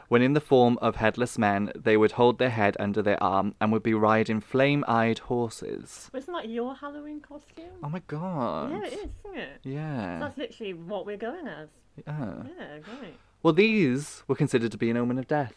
When 0.08 0.22
in 0.22 0.32
the 0.32 0.40
form 0.40 0.78
of 0.80 0.96
headless 0.96 1.36
men, 1.36 1.70
they 1.76 1.96
would 1.96 2.12
hold 2.12 2.38
their 2.38 2.50
head 2.50 2.76
under 2.80 3.02
their 3.02 3.22
arm 3.22 3.54
and 3.60 3.70
would 3.72 3.82
be 3.82 3.92
riding 3.92 4.40
flame 4.40 4.82
eyed 4.88 5.18
horses. 5.18 6.08
But 6.10 6.22
isn't 6.22 6.32
that 6.32 6.48
your 6.48 6.74
Halloween 6.74 7.20
costume? 7.20 7.66
Oh 7.82 7.90
my 7.90 8.00
god. 8.06 8.70
Yeah, 8.70 8.84
it 8.84 8.92
is, 8.94 9.10
isn't 9.24 9.38
it? 9.38 9.60
Yeah. 9.64 10.18
That's 10.18 10.38
literally 10.38 10.72
what 10.74 11.04
we're 11.04 11.18
going 11.18 11.46
as. 11.46 11.68
yeah. 12.06 12.34
Yeah, 12.58 12.78
great. 12.78 13.14
Well, 13.42 13.52
these 13.52 14.22
were 14.26 14.34
considered 14.34 14.72
to 14.72 14.78
be 14.78 14.90
an 14.90 14.96
omen 14.96 15.18
of 15.18 15.28
death. 15.28 15.54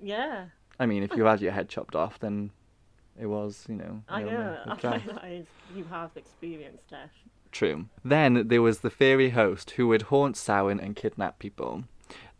Yeah, 0.00 0.46
I 0.78 0.86
mean, 0.86 1.02
if 1.02 1.16
you 1.16 1.24
had 1.24 1.40
your 1.40 1.52
head 1.52 1.68
chopped 1.68 1.96
off, 1.96 2.20
then 2.20 2.50
it 3.20 3.26
was, 3.26 3.66
you 3.68 3.74
know. 3.74 4.02
I 4.08 4.22
know. 4.22 4.58
I 4.66 5.02
realise 5.04 5.46
you 5.74 5.84
have 5.90 6.10
experienced 6.16 6.88
death. 6.88 7.10
True. 7.50 7.86
Then 8.04 8.46
there 8.46 8.62
was 8.62 8.80
the 8.80 8.90
fairy 8.90 9.30
host 9.30 9.72
who 9.72 9.88
would 9.88 10.02
haunt 10.02 10.36
Samhain 10.36 10.78
and 10.78 10.94
kidnap 10.94 11.38
people. 11.40 11.84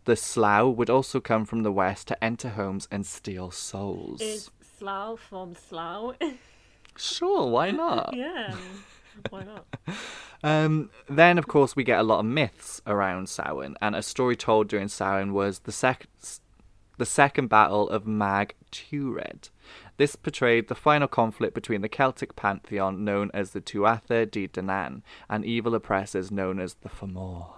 The 0.09 0.15
Sluagh 0.17 0.75
would 0.77 0.89
also 0.89 1.21
come 1.21 1.45
from 1.45 1.65
the 1.65 1.71
west 1.71 2.09
to 2.09 2.25
enter 2.25 2.49
homes 2.49 2.89
and 2.91 3.05
steal 3.05 3.51
souls. 3.51 4.23
Is 4.23 4.49
Sluagh 4.81 5.19
from 5.19 5.55
Slough? 5.55 6.17
Sure, 6.97 7.47
why 7.51 7.71
not? 7.85 8.15
yeah. 8.15 8.57
Why 9.29 9.43
not? 9.45 9.67
Um, 10.43 10.89
then, 11.11 11.37
of 11.37 11.47
course, 11.47 11.77
we 11.77 11.85
get 11.85 11.99
a 11.99 12.03
lot 12.05 12.21
of 12.21 12.25
myths 12.25 12.81
around 12.87 13.29
Samhain, 13.29 13.77
and 13.83 13.95
a 13.95 14.03
story 14.03 14.35
told 14.35 14.69
during 14.69 14.89
Samhain 14.89 15.35
was 15.35 15.59
the, 15.59 15.73
sec- 15.73 16.07
the 16.97 17.05
second 17.05 17.49
battle 17.49 17.91
of 17.91 18.07
Mag 18.07 18.55
Tuired. 18.71 19.51
This 19.99 20.17
portrayed 20.17 20.69
the 20.69 20.75
final 20.75 21.09
conflict 21.09 21.55
between 21.55 21.83
the 21.83 21.89
Celtic 21.89 22.35
pantheon 22.35 23.05
known 23.05 23.31
as 23.35 23.51
the 23.51 23.61
Tuatha 23.61 24.31
De 24.31 24.49
Danann 24.49 25.03
and 25.29 25.45
evil 25.45 25.75
oppressors 25.75 26.31
known 26.31 26.59
as 26.61 26.75
the 26.83 26.89
Fomor. 26.89 27.58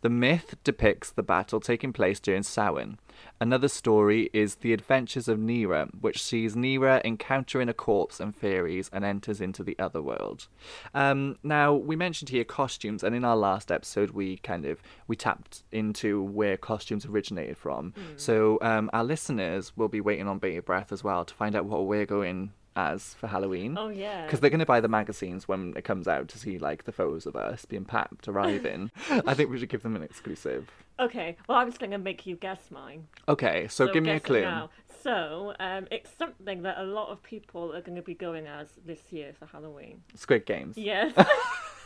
The 0.00 0.08
myth 0.08 0.54
depicts 0.62 1.10
the 1.10 1.22
battle 1.22 1.60
taking 1.60 1.92
place 1.92 2.20
during 2.20 2.44
Samhain. 2.44 2.98
Another 3.40 3.66
story 3.66 4.30
is 4.32 4.56
The 4.56 4.72
Adventures 4.72 5.26
of 5.26 5.40
Nera, 5.40 5.88
which 6.00 6.22
sees 6.22 6.54
Nera 6.54 7.02
encountering 7.04 7.68
a 7.68 7.74
corpse 7.74 8.20
and 8.20 8.34
fairies 8.34 8.88
and 8.92 9.04
enters 9.04 9.40
into 9.40 9.64
the 9.64 9.76
other 9.78 10.00
world. 10.00 10.46
Um, 10.94 11.36
now, 11.42 11.74
we 11.74 11.96
mentioned 11.96 12.28
here 12.28 12.44
costumes, 12.44 13.02
and 13.02 13.14
in 13.16 13.24
our 13.24 13.36
last 13.36 13.72
episode, 13.72 14.10
we 14.10 14.36
kind 14.38 14.66
of 14.66 14.80
we 15.08 15.16
tapped 15.16 15.64
into 15.72 16.22
where 16.22 16.56
costumes 16.56 17.04
originated 17.04 17.56
from. 17.56 17.92
So 18.16 18.58
um, 18.62 18.90
our 18.92 19.04
listeners 19.04 19.76
will 19.76 19.88
be 19.88 20.00
waiting 20.00 20.28
on 20.28 20.38
bated 20.38 20.64
breath 20.64 20.92
as 20.92 21.02
well 21.02 21.24
to 21.24 21.34
find 21.34 21.56
out 21.56 21.64
what 21.64 21.86
we're 21.86 22.06
going 22.06 22.52
as 22.78 23.14
for 23.14 23.26
Halloween. 23.26 23.76
Oh 23.76 23.88
yeah. 23.88 24.24
Because 24.24 24.40
they're 24.40 24.50
going 24.50 24.60
to 24.60 24.66
buy 24.66 24.80
the 24.80 24.88
magazines 24.88 25.48
when 25.48 25.74
it 25.76 25.82
comes 25.84 26.06
out 26.06 26.28
to 26.28 26.38
see 26.38 26.58
like 26.58 26.84
the 26.84 26.92
photos 26.92 27.26
of 27.26 27.34
us 27.34 27.64
being 27.64 27.84
packed 27.84 28.28
arriving. 28.28 28.90
I 29.10 29.34
think 29.34 29.50
we 29.50 29.58
should 29.58 29.68
give 29.68 29.82
them 29.82 29.96
an 29.96 30.02
exclusive. 30.02 30.70
Okay. 31.00 31.36
Well, 31.48 31.58
I 31.58 31.64
was 31.64 31.76
going 31.76 31.90
to 31.90 31.98
make 31.98 32.24
you 32.24 32.36
guess 32.36 32.70
mine. 32.70 33.08
Okay, 33.28 33.68
so, 33.68 33.92
give 33.92 34.02
me 34.02 34.10
a 34.10 34.20
clue. 34.20 34.42
now. 34.42 34.70
So, 35.02 35.54
um, 35.60 35.86
it's 35.92 36.10
something 36.18 36.62
that 36.62 36.78
a 36.78 36.82
lot 36.82 37.10
of 37.10 37.22
people 37.22 37.72
are 37.74 37.80
going 37.80 37.96
to 37.96 38.02
be 38.02 38.14
going 38.14 38.46
as 38.46 38.68
this 38.84 39.00
year 39.10 39.32
for 39.38 39.46
Halloween. 39.46 40.02
Squid 40.14 40.44
Games. 40.44 40.76
Yes. 40.76 41.12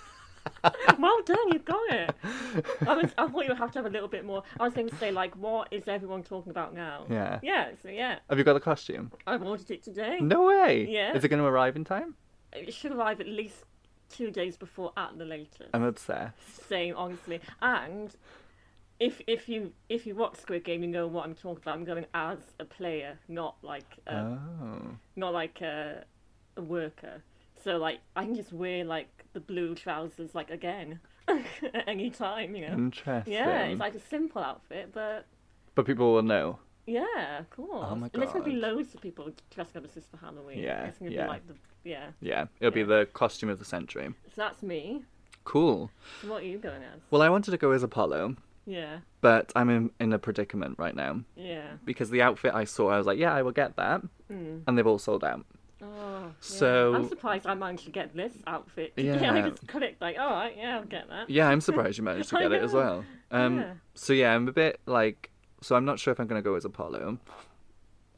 well 0.98 1.22
done, 1.24 1.52
you've 1.52 1.64
got 1.64 1.90
it. 1.90 2.14
I 2.86 2.94
was, 2.94 3.10
I 3.18 3.26
thought 3.28 3.42
you 3.44 3.48
would 3.48 3.58
have 3.58 3.72
to 3.72 3.78
have 3.78 3.86
a 3.86 3.90
little 3.90 4.08
bit 4.08 4.24
more. 4.24 4.42
I 4.58 4.64
was 4.64 4.74
going 4.74 4.88
to 4.88 4.96
say 4.96 5.10
like, 5.10 5.34
what 5.36 5.68
is 5.70 5.88
everyone 5.88 6.22
talking 6.22 6.50
about 6.50 6.74
now? 6.74 7.06
Yeah. 7.10 7.38
Yeah. 7.42 7.70
So 7.82 7.88
yeah, 7.88 8.18
Have 8.28 8.38
you 8.38 8.44
got 8.44 8.54
the 8.54 8.60
costume? 8.60 9.12
I've 9.26 9.42
ordered 9.42 9.70
it 9.70 9.82
today. 9.82 10.18
No 10.20 10.46
way. 10.46 10.86
Yeah. 10.88 11.16
Is 11.16 11.24
it 11.24 11.28
going 11.28 11.40
to 11.40 11.46
arrive 11.46 11.76
in 11.76 11.84
time? 11.84 12.14
It 12.52 12.72
should 12.74 12.92
arrive 12.92 13.20
at 13.20 13.26
least 13.28 13.64
two 14.10 14.30
days 14.30 14.56
before 14.56 14.92
at 14.96 15.16
the 15.16 15.24
latest. 15.24 15.70
I'm 15.72 15.84
obsessed. 15.84 16.68
Same, 16.68 16.94
honestly. 16.96 17.40
And 17.62 18.14
if 19.00 19.20
if 19.26 19.48
you 19.48 19.72
if 19.88 20.06
you 20.06 20.14
watch 20.14 20.36
Squid 20.36 20.64
Game, 20.64 20.82
you 20.82 20.88
know 20.88 21.06
what 21.06 21.24
I'm 21.24 21.34
talking 21.34 21.62
about. 21.62 21.74
I'm 21.76 21.84
going 21.84 22.04
as 22.14 22.38
a 22.60 22.64
player, 22.64 23.18
not 23.28 23.56
like 23.62 23.98
a, 24.06 24.14
Oh. 24.14 24.38
not 25.16 25.32
like 25.32 25.60
a, 25.62 26.04
a 26.56 26.62
worker. 26.62 27.22
So 27.64 27.76
like 27.78 28.00
I 28.16 28.24
can 28.24 28.34
just 28.34 28.52
wear 28.52 28.84
like 28.84 29.08
the 29.32 29.40
blue 29.40 29.74
trousers 29.74 30.34
like 30.34 30.50
again 30.50 31.00
at 31.28 31.44
any 31.86 32.10
time, 32.10 32.54
you 32.56 32.66
know. 32.66 32.74
Interesting. 32.74 33.32
Yeah, 33.32 33.62
it's 33.66 33.80
like 33.80 33.94
a 33.94 34.00
simple 34.00 34.42
outfit, 34.42 34.90
but 34.92 35.26
But 35.74 35.86
people 35.86 36.12
will 36.12 36.22
know. 36.22 36.58
yeah, 36.86 37.38
of 37.38 37.48
course. 37.50 37.86
Oh 37.90 37.94
my 37.94 38.08
And 38.12 38.22
there's 38.22 38.32
gonna 38.32 38.44
be 38.44 38.56
loads 38.56 38.94
of 38.94 39.00
people 39.00 39.30
dressing 39.54 39.78
up 39.78 39.84
as 39.84 39.94
this 39.94 40.06
for 40.10 40.16
Halloween. 40.18 40.58
Yeah, 40.58 40.84
it's 40.86 40.98
gonna 40.98 41.10
yeah. 41.12 41.22
be 41.24 41.28
like 41.28 41.46
the 41.46 41.54
yeah. 41.84 42.06
Yeah, 42.20 42.46
it'll 42.60 42.72
be 42.72 42.82
the 42.84 43.08
costume 43.12 43.48
of 43.48 43.58
the 43.58 43.64
century. 43.64 44.08
So 44.26 44.32
that's 44.36 44.62
me. 44.62 45.02
Cool. 45.44 45.90
So 46.20 46.28
what 46.30 46.42
are 46.42 46.46
you 46.46 46.58
going 46.58 46.82
as? 46.82 47.00
Well, 47.10 47.22
I 47.22 47.28
wanted 47.28 47.50
to 47.50 47.56
go 47.58 47.72
as 47.72 47.82
Apollo, 47.82 48.36
Yeah, 48.64 48.98
but 49.20 49.52
I'm 49.56 49.68
in, 49.70 49.90
in 49.98 50.12
a 50.12 50.18
predicament 50.18 50.76
right 50.78 50.94
now 50.94 51.22
yeah. 51.36 51.72
because 51.84 52.10
the 52.10 52.22
outfit 52.22 52.54
I 52.54 52.62
saw, 52.64 52.90
I 52.90 52.98
was 52.98 53.06
like, 53.08 53.18
yeah, 53.18 53.34
I 53.34 53.42
will 53.42 53.50
get 53.52 53.74
that, 53.76 54.02
Mm. 54.30 54.62
and 54.66 54.78
they've 54.78 54.86
all 54.86 55.00
sold 55.00 55.24
out. 55.24 55.44
Oh, 55.82 56.22
yeah. 56.22 56.28
So- 56.40 56.94
I'm 56.94 57.08
surprised 57.08 57.46
I 57.46 57.54
managed 57.54 57.84
to 57.86 57.90
get 57.90 58.14
this 58.14 58.32
outfit. 58.46 58.92
Yeah. 58.96 59.32
I 59.32 59.50
just 59.50 59.66
clicked 59.66 60.00
like, 60.00 60.18
all 60.18 60.30
right, 60.30 60.54
yeah, 60.56 60.76
I'll 60.78 60.84
get 60.84 61.08
that. 61.08 61.28
Yeah, 61.28 61.48
I'm 61.48 61.60
surprised 61.60 61.98
you 61.98 62.04
managed 62.04 62.28
to 62.30 62.38
get 62.38 62.52
it 62.52 62.62
as 62.62 62.72
well. 62.72 63.04
Um, 63.30 63.58
Yeah. 63.58 63.72
So 63.94 64.12
yeah, 64.12 64.34
I'm 64.34 64.48
a 64.48 64.52
bit 64.52 64.80
like, 64.86 65.30
so 65.60 65.74
I'm 65.76 65.84
not 65.84 65.98
sure 65.98 66.12
if 66.12 66.18
I'm 66.20 66.26
going 66.26 66.40
to 66.42 66.44
go 66.44 66.54
as 66.54 66.64
Apollo. 66.64 67.18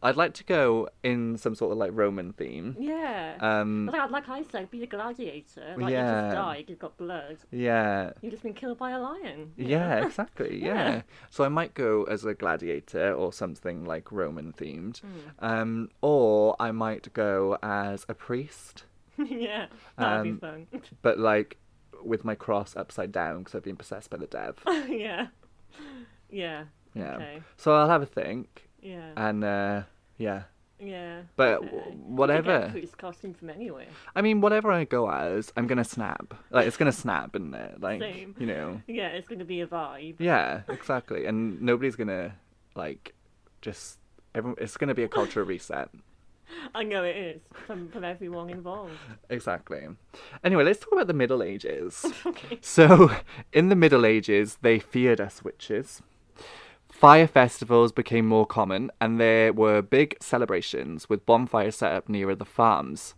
I'd 0.05 0.17
like 0.17 0.35
to 0.35 0.45
go 0.45 0.89
in 1.03 1.37
some 1.39 1.55
sort 1.55 1.73
of 1.73 1.79
like 1.79 1.91
Roman 1.95 2.33
theme. 2.35 2.77
Yeah. 2.79 3.37
Um, 3.41 3.87
But 3.91 4.11
like 4.11 4.29
I 4.29 4.43
said, 4.43 4.71
be 4.71 4.83
a 4.83 4.87
gladiator. 4.87 5.75
Like 5.79 5.89
you 5.91 5.97
Yeah. 5.97 6.21
just 6.23 6.35
died, 6.37 6.65
you've 6.69 6.79
got 6.79 6.97
blood. 6.99 7.39
yeah, 7.51 8.13
You've 8.21 8.33
just 8.33 8.43
been 8.43 8.55
killed 8.55 8.79
by 8.79 8.91
a 8.91 8.99
lion. 9.01 9.53
you 9.57 9.65
know? 9.65 9.71
yeah, 9.71 10.07
exactly. 10.07 10.63
Yeah. 10.63 10.75
Yeah. 10.75 11.03
So 11.31 11.43
I 11.43 11.49
might 11.49 11.73
go 11.75 12.05
as 12.05 12.25
a 12.25 12.35
gladiator 12.35 13.13
or 13.15 13.33
something 13.33 13.85
like 13.87 14.13
Roman 14.13 14.53
themed, 14.53 15.01
Hmm. 15.01 15.09
um, 15.39 15.89
or 16.03 16.55
I 16.61 16.71
might 16.71 17.13
go 17.15 17.57
as 17.63 18.05
a 18.09 18.15
priest, 18.15 18.85
yeah, 19.19 19.67
that'd 19.97 20.21
Um, 20.21 20.35
be 20.35 20.41
fun. 20.41 20.67
but 21.03 21.19
like 21.19 21.57
with 22.05 22.25
my 22.25 22.35
cross 22.35 22.77
upside 22.77 23.11
down 23.13 23.39
because 23.39 23.55
I've 23.55 23.63
been 23.65 23.77
possessed 23.77 24.11
by 24.11 24.19
the 24.19 24.27
dev. 24.27 24.59
yeah. 24.89 25.29
Yeah. 26.31 26.65
Yeah. 26.95 27.17
Okay. 27.17 27.43
So 27.57 27.73
I'll 27.75 27.89
have 27.89 28.03
a 28.03 28.07
think, 28.07 28.69
Yeah. 28.83 29.13
and 29.17 29.43
uh, 29.43 29.83
yeah. 30.19 30.43
yeah. 30.79 31.23
But 31.37 31.63
You 31.63 31.69
whatever. 32.07 32.69
priest 32.71 32.99
costume 32.99 33.35
from 33.35 33.51
anywhere. 33.51 33.87
I 34.15 34.23
mean, 34.23 34.41
whatever 34.41 34.71
I 34.73 34.85
go 34.85 35.11
as, 35.11 35.53
I'm 35.57 35.67
gonna 35.67 35.85
snap. 35.85 36.35
Like 36.51 36.67
it's 36.67 36.77
gonna 36.77 36.93
snap, 36.93 37.35
isn't 37.37 37.55
it? 37.55 37.81
Like 37.81 38.01
Same. 38.01 38.35
you 38.39 38.47
know. 38.47 38.81
Yeah, 38.87 39.09
it's 39.09 39.29
going 39.29 39.39
to 39.39 39.45
be 39.45 39.61
a 39.61 39.67
vibe. 39.67 40.17
Yeah, 40.19 40.63
exactly. 40.69 41.27
And 41.27 41.61
nobody's 41.63 41.97
gonna 41.97 42.35
like 42.75 43.15
just. 43.63 43.99
Everyone, 44.35 44.57
it's 44.61 44.77
gonna 44.77 44.95
be 44.95 45.05
a 45.05 45.09
cultural 45.09 45.47
reset. 45.47 45.89
I 46.75 46.83
know 46.83 47.05
it 47.05 47.17
is 47.17 47.41
from 47.67 47.89
from 47.89 48.05
everyone 48.05 48.51
involved. 48.51 48.93
Exactly. 49.31 49.87
Anyway, 50.43 50.65
let's 50.65 50.81
talk 50.81 50.93
about 50.93 51.07
the 51.07 51.15
Middle 51.15 51.43
Ages. 51.43 52.05
okay. 52.27 52.59
So, 52.61 53.11
in 53.53 53.69
the 53.69 53.77
Middle 53.77 54.05
Ages, 54.05 54.59
they 54.61 54.79
feared 54.79 55.21
us 55.21 55.43
witches. 55.43 56.03
Fire 57.05 57.27
festivals 57.27 57.93
became 57.93 58.25
more 58.25 58.47
common, 58.47 58.91
and 58.99 59.21
there 59.21 59.53
were 59.53 59.83
big 59.83 60.17
celebrations 60.23 61.07
with 61.07 61.27
bonfires 61.27 61.77
set 61.77 61.93
up 61.93 62.09
nearer 62.09 62.35
the 62.35 62.47
farms. 62.47 63.15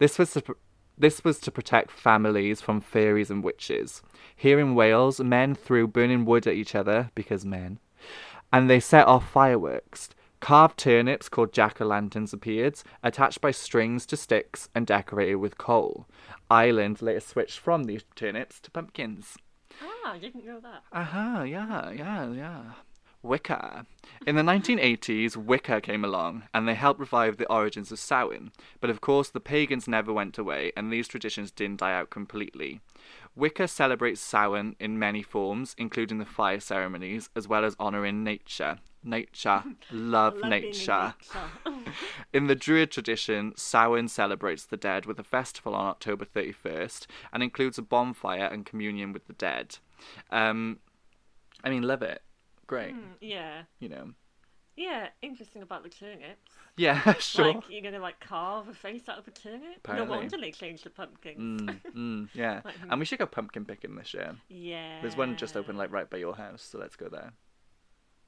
This 0.00 0.18
was 0.18 0.32
to, 0.32 0.56
this 0.98 1.22
was 1.22 1.38
to 1.42 1.52
protect 1.52 1.92
families 1.92 2.60
from 2.60 2.80
fairies 2.80 3.30
and 3.30 3.44
witches. 3.44 4.02
Here 4.34 4.58
in 4.58 4.74
Wales, 4.74 5.20
men 5.20 5.54
threw 5.54 5.86
burning 5.86 6.24
wood 6.24 6.48
at 6.48 6.54
each 6.54 6.74
other 6.74 7.12
because 7.14 7.46
men, 7.46 7.78
and 8.52 8.68
they 8.68 8.80
set 8.80 9.06
off 9.06 9.30
fireworks. 9.30 10.08
Carved 10.40 10.76
turnips 10.76 11.28
called 11.28 11.52
jack 11.52 11.80
o' 11.80 11.86
lanterns 11.86 12.32
appeared, 12.32 12.82
attached 13.04 13.40
by 13.40 13.52
strings 13.52 14.04
to 14.06 14.16
sticks 14.16 14.68
and 14.74 14.84
decorated 14.84 15.36
with 15.36 15.58
coal. 15.58 16.08
Ireland 16.50 17.00
later 17.00 17.20
switched 17.20 17.60
from 17.60 17.84
these 17.84 18.02
turnips 18.16 18.58
to 18.58 18.72
pumpkins. 18.72 19.36
Ah, 19.80 20.14
you 20.14 20.22
didn't 20.22 20.44
know 20.44 20.58
that. 20.58 20.82
Aha, 20.92 21.44
yeah, 21.44 21.92
yeah, 21.92 22.32
yeah. 22.32 22.62
Wicca. 23.22 23.86
In 24.26 24.36
the 24.36 24.42
1980s, 24.42 25.36
Wicca 25.36 25.80
came 25.80 26.04
along 26.04 26.44
and 26.54 26.68
they 26.68 26.74
helped 26.74 27.00
revive 27.00 27.36
the 27.36 27.50
origins 27.52 27.90
of 27.90 27.98
Samhain. 27.98 28.52
But 28.80 28.90
of 28.90 29.00
course, 29.00 29.28
the 29.30 29.40
pagans 29.40 29.88
never 29.88 30.12
went 30.12 30.38
away 30.38 30.72
and 30.76 30.92
these 30.92 31.08
traditions 31.08 31.50
didn't 31.50 31.80
die 31.80 31.94
out 31.94 32.10
completely. 32.10 32.80
Wicca 33.34 33.68
celebrates 33.68 34.20
Samhain 34.20 34.76
in 34.80 34.98
many 34.98 35.22
forms, 35.22 35.74
including 35.78 36.18
the 36.18 36.24
fire 36.24 36.60
ceremonies, 36.60 37.30
as 37.36 37.46
well 37.46 37.64
as 37.64 37.76
honouring 37.78 38.24
nature. 38.24 38.78
Nature. 39.04 39.62
Love 39.92 40.34
Love 40.34 40.34
being 40.34 40.44
in 40.44 40.50
nature. 40.50 41.14
nature. 41.66 41.92
In 42.32 42.46
the 42.48 42.56
Druid 42.56 42.90
tradition, 42.90 43.52
Samhain 43.56 44.08
celebrates 44.08 44.64
the 44.64 44.76
dead 44.76 45.06
with 45.06 45.18
a 45.20 45.24
festival 45.24 45.74
on 45.74 45.86
October 45.86 46.24
31st 46.24 47.06
and 47.32 47.42
includes 47.42 47.78
a 47.78 47.82
bonfire 47.82 48.46
and 48.46 48.66
communion 48.66 49.12
with 49.12 49.26
the 49.28 49.32
dead. 49.34 49.78
Um, 50.30 50.80
I 51.62 51.70
mean, 51.70 51.82
love 51.82 52.02
it. 52.02 52.22
Great. 52.68 52.92
Hmm, 52.92 53.14
yeah. 53.20 53.62
You 53.80 53.88
know. 53.88 54.12
Yeah, 54.76 55.08
interesting 55.22 55.62
about 55.62 55.82
the 55.82 55.88
turnips. 55.88 56.52
Yeah, 56.76 57.12
sure. 57.18 57.54
Like, 57.54 57.64
you're 57.68 57.82
gonna 57.82 57.98
like 57.98 58.20
carve 58.20 58.68
a 58.68 58.74
face 58.74 59.08
out 59.08 59.18
of 59.18 59.26
a 59.26 59.32
turnip? 59.32 59.78
Apparently. 59.78 60.06
No 60.06 60.18
wonder 60.20 60.38
they 60.38 60.52
changed 60.52 60.84
the 60.84 60.90
pumpkins. 60.90 61.60
Mm, 61.60 61.80
mm, 61.96 62.28
yeah. 62.34 62.60
Like, 62.64 62.76
And 62.88 63.00
we 63.00 63.04
should 63.04 63.18
go 63.18 63.26
pumpkin 63.26 63.64
picking 63.64 63.96
this 63.96 64.14
year. 64.14 64.36
Yeah. 64.48 65.00
There's 65.02 65.16
one 65.16 65.36
just 65.36 65.56
open 65.56 65.76
like 65.76 65.90
right 65.90 66.08
by 66.08 66.18
your 66.18 66.36
house, 66.36 66.62
so 66.62 66.78
let's 66.78 66.94
go 66.94 67.08
there. 67.08 67.32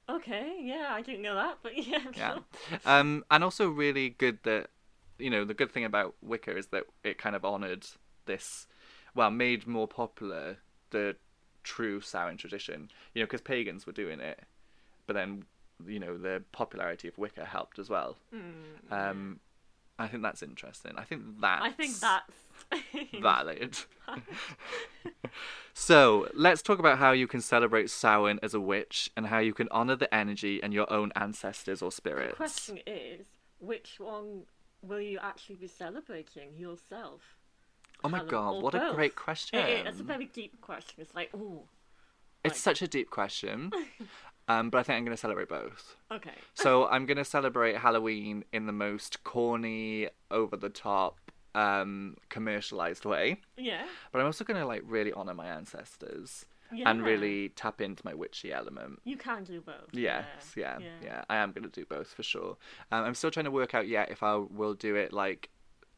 Okay, 0.09 0.59
yeah, 0.63 0.89
I 0.91 1.03
didn't 1.03 1.23
know 1.23 1.37
that, 1.37 1.59
but 1.63 1.77
yeah, 1.87 1.99
Yeah. 2.17 2.35
sure. 2.35 2.79
Um, 2.85 3.25
and 3.31 3.45
also 3.45 3.69
really 3.69 4.09
good 4.11 4.41
that 4.43 4.71
you 5.21 5.31
know 5.31 5.45
the 5.45 5.55
good 5.55 5.71
thing 5.71 5.85
about 5.85 6.17
Wicca 6.21 6.57
is 6.57 6.69
that 6.69 6.85
it 7.05 7.17
kind 7.17 7.37
of 7.37 7.45
honoured 7.45 7.87
this, 8.27 8.67
well, 9.15 9.31
made 9.31 9.69
more 9.69 9.87
popular 9.87 10.59
the 10.91 11.15
true 11.77 12.01
Samhain 12.01 12.37
tradition. 12.37 12.91
You 13.15 13.23
know, 13.23 13.27
because 13.27 13.41
pagans 13.41 13.87
were 13.87 13.93
doing 13.93 14.21
it, 14.21 14.41
but 15.07 15.15
then 15.15 15.45
you 15.87 15.99
know 15.99 16.19
the 16.19 16.43
popularity 16.53 17.09
of 17.09 17.17
Wicca 17.19 17.45
helped 17.45 17.79
as 17.79 17.89
well. 17.89 18.17
Mm, 18.35 18.93
Um, 18.93 19.41
I 19.99 20.07
think 20.09 20.23
that's 20.23 20.43
interesting. 20.43 20.93
I 20.97 21.05
think 21.05 21.23
that. 21.41 21.61
I 21.63 21.71
think 21.71 21.95
that's 21.99 22.33
valid. 23.21 23.77
so 25.75 26.29
let's 26.35 26.63
talk 26.63 26.79
about 26.79 26.99
how 26.99 27.13
you 27.13 27.27
can 27.27 27.41
celebrate 27.41 27.91
Samhain 27.91 28.39
as 28.43 28.55
a 28.55 28.61
witch 28.61 29.11
and 29.17 29.27
how 29.27 29.39
you 29.39 29.53
can 29.55 29.69
honor 29.71 29.97
the 29.97 30.13
energy 30.15 30.63
and 30.63 30.73
your 30.73 30.91
own 30.93 31.13
ancestors 31.17 31.83
or 31.83 31.93
spirits. 31.93 32.33
The 32.33 32.37
question 32.37 32.79
is, 32.87 33.27
which 33.59 34.01
one 34.01 34.43
will 34.83 35.01
you 35.01 35.19
actually 35.23 35.57
be 35.57 35.69
celebrating 35.69 36.57
yourself? 36.57 37.21
Oh 38.05 38.09
my 38.09 38.25
god, 38.25 38.55
or 38.57 38.63
what 38.63 38.75
a 38.75 38.93
great 38.95 39.17
question! 39.17 39.59
It, 39.59 39.69
it, 39.69 39.87
it's 39.87 40.01
a 40.01 40.05
very 40.05 40.27
deep 40.27 40.61
question. 40.61 40.95
It's 40.99 41.15
like, 41.15 41.35
ooh, 41.35 41.63
It's 42.45 42.59
such 42.61 42.83
a 42.83 42.89
deep 42.89 43.11
question. 43.11 43.71
um, 44.49 44.71
but 44.71 44.79
I 44.79 44.83
think 44.83 44.97
I'm 44.99 45.05
going 45.05 45.17
to 45.17 45.21
celebrate 45.21 45.49
both. 45.49 45.97
okay. 46.11 46.35
So 46.55 46.87
I'm 46.89 47.07
going 47.07 47.19
to 47.19 47.25
celebrate 47.25 47.77
Halloween 47.77 48.45
in 48.53 48.67
the 48.67 48.73
most 48.73 49.23
corny, 49.25 50.09
over 50.31 50.57
the 50.57 50.71
top, 50.71 51.19
um, 51.55 52.17
commercialized 52.29 53.05
way, 53.05 53.41
Yeah. 53.57 53.85
but 54.13 54.21
I'm 54.21 54.27
also 54.27 54.45
going 54.45 54.59
to 54.61 54.67
like 54.67 54.83
really 54.87 55.13
honor 55.13 55.35
my 55.35 55.47
ancestors 55.49 56.47
Yeah. 56.73 56.89
and 56.89 57.03
really 57.05 57.51
tap 57.51 57.81
into 57.81 58.03
my 58.05 58.15
witchy 58.15 58.53
element. 58.53 59.01
You 59.05 59.17
can 59.17 59.45
do 59.45 59.61
both. 59.61 59.89
Yes, 59.93 60.55
yeah, 60.57 60.79
yeah, 61.03 61.25
I 61.29 61.37
am 61.37 61.51
going 61.53 61.65
to 61.65 61.69
do 61.81 61.85
both 61.85 62.09
for 62.15 62.23
sure. 62.23 62.57
Um, 62.93 63.05
I'm 63.05 63.15
still 63.15 63.31
trying 63.33 63.45
to 63.47 63.51
work 63.51 63.75
out 63.75 63.89
yet 63.89 64.11
if 64.11 64.23
I 64.23 64.37
will 64.37 64.75
do 64.75 64.95
it 64.95 65.13
like 65.13 65.51